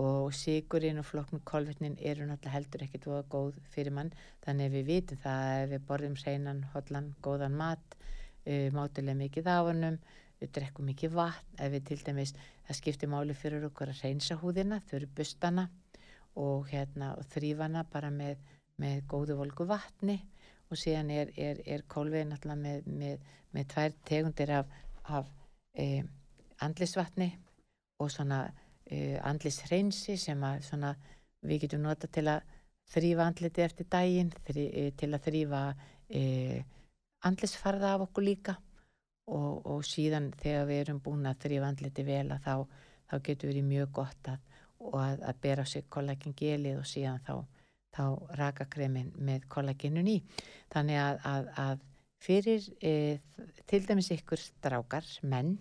[0.00, 4.08] Og sigurinn og flokknum kolvetnin eru náttúrulega heldur ekkert voða góð fyrir mann.
[4.40, 9.50] Þannig að við vitum það að við borðum hreinan, hodlan, góðan mat uh, mátulega mikið
[9.52, 9.98] honum
[10.42, 12.34] við drekkum mikið vatn ef við til dæmis,
[12.66, 15.68] það skiptir máli fyrir okkur að reynsa húðina, þau eru bustana
[16.40, 18.40] og, hérna, þrýfana bara með,
[18.80, 20.18] með góðu volgu vatni.
[20.72, 25.28] Og síðan er, er, er kólvið náttúrulega með, með, með tvær tegundir af, af
[25.76, 26.00] eh,
[26.64, 27.28] andlisvatni
[28.02, 30.92] og svona uh, andlishreinsi sem að svona,
[31.46, 32.44] við getum nota til að
[32.92, 36.60] þrýfa andliti eftir daginn þrý, uh, til að þrýfa uh,
[37.28, 38.58] andlisfarða af okkur líka.
[39.32, 43.52] Og, og síðan þegar við erum búin að þrýfa andliti vel að þá, þá getur
[43.52, 44.40] verið mjög gott að,
[44.90, 47.34] að, að bera á sig kollagin gelið og síðan þá,
[47.94, 48.04] þá
[48.40, 50.18] rakakremin með kollaginun í
[50.72, 51.88] þannig að, að
[52.22, 52.68] fyrir
[53.66, 55.56] til dæmis ykkur strákar, menn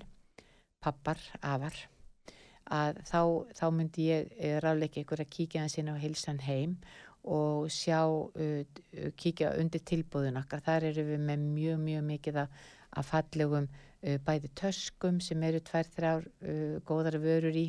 [0.82, 1.78] pappar, afar
[2.72, 3.22] að þá,
[3.58, 6.78] þá myndi ég eh, ráleika ykkur að kíkja hans inn á hilsan heim
[7.22, 10.64] og sjá, uh, kíkja undir tilbúðun okkar.
[10.66, 15.92] Þar eru við með mjög, mjög mikið að fallegum uh, bæði töskum sem eru tvær,
[15.94, 17.68] þrjár uh, góðar vörur í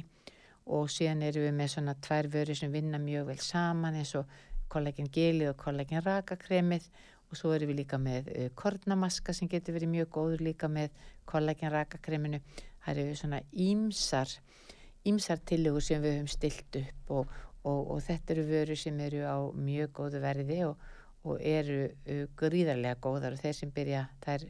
[0.66, 4.30] og síðan eru við með svona tvær vörur sem vinna mjög vel saman eins og
[4.72, 6.86] kollagin gelið og kollagin rakakremið
[7.30, 10.92] og svo eru við líka með kornamaska sem getur verið mjög góður líka með
[11.28, 12.40] kollagin rakakreminu.
[12.84, 14.32] Það eru svona ímsar
[15.08, 17.36] ímsar tillegur sem við höfum stilt upp og,
[17.66, 20.88] og, og þetta eru vöru sem eru á mjög góðu verði og,
[21.26, 21.80] og eru
[22.38, 24.46] gríðarlega góðar og þeir sem byrja þær,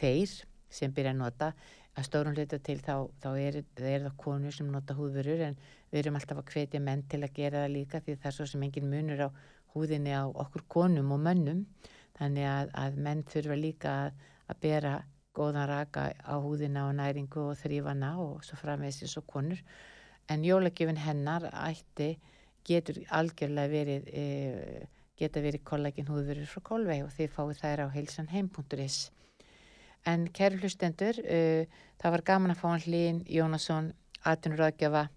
[0.00, 0.34] þeir
[0.70, 1.52] sem byrja að nota
[1.98, 5.56] að stórum hluta til þá, þá er, er það konur sem nota húðvörur en
[5.90, 8.46] við erum alltaf að hvetja menn til að gera það líka því það er svo
[8.50, 9.28] sem engin munur á
[9.74, 11.64] húðinni á okkur konum og mönnum.
[12.18, 14.94] Þannig að, að menn þurfa líka að, að bera
[15.36, 19.60] góðan raka á húðina og næringu og þrýfana og svo framvegs eins og konur.
[20.30, 22.12] En jólagjöfin hennar ætti
[22.66, 24.24] getur algjörlega verið e,
[25.18, 28.98] geta verið kollagin húðverður frá Kolvei og þið fáið þær á heilsanheim.is
[30.08, 31.66] en kæru hlustendur e,
[32.00, 33.90] það var gaman að fá hann hlýn Jónasson,
[34.24, 35.08] 18 ráðgjafa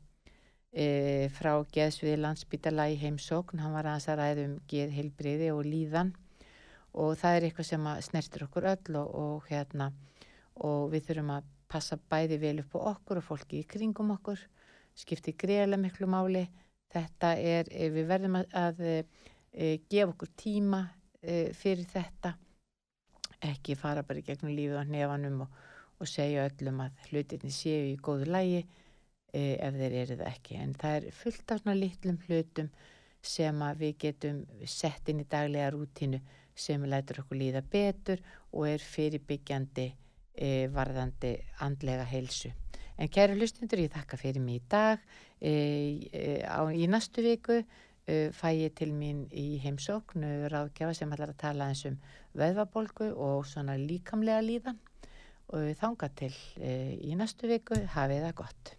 [0.74, 3.62] e, frá Geðsviði landsbytala í heimsókn.
[3.64, 6.14] Hann var aðeins að ræða um geð heilbriði og líðan.
[6.94, 9.90] Og það er eitthvað sem snertir okkur öll og, og, hérna,
[10.62, 14.42] og við þurfum að passa bæði vel upp á okkur og fólki í kringum okkur,
[14.94, 16.44] skipti greiðlega miklu máli.
[16.94, 20.84] Þetta er, eh, við verðum að, að e, gefa okkur tíma
[21.18, 22.36] e, fyrir þetta,
[23.50, 25.60] ekki fara bara í gegnum lífið á nefanum og,
[26.00, 30.60] og segja öllum að hlutinni séu í góðu lægi e, ef þeir eru það ekki.
[30.64, 32.72] En það er fullt af svona litlum hlutum
[33.24, 36.20] sem við getum sett inn í daglega rútínu
[36.56, 38.20] sem lætur okkur líða betur
[38.52, 42.52] og er fyrirbyggjandi e, varðandi andlega heilsu.
[42.98, 45.02] En kæru lustundur, ég þakka fyrir mig í dag.
[45.42, 45.54] E,
[46.14, 47.64] e, á, í næstu viku
[48.06, 52.00] fæ ég til mín í heimsóknu ráðgjafa sem ætlar að tala eins um
[52.36, 54.80] veðvabolgu og svona líkamlega líðan
[55.54, 58.74] og þanga til í næstu viku hafið það gott.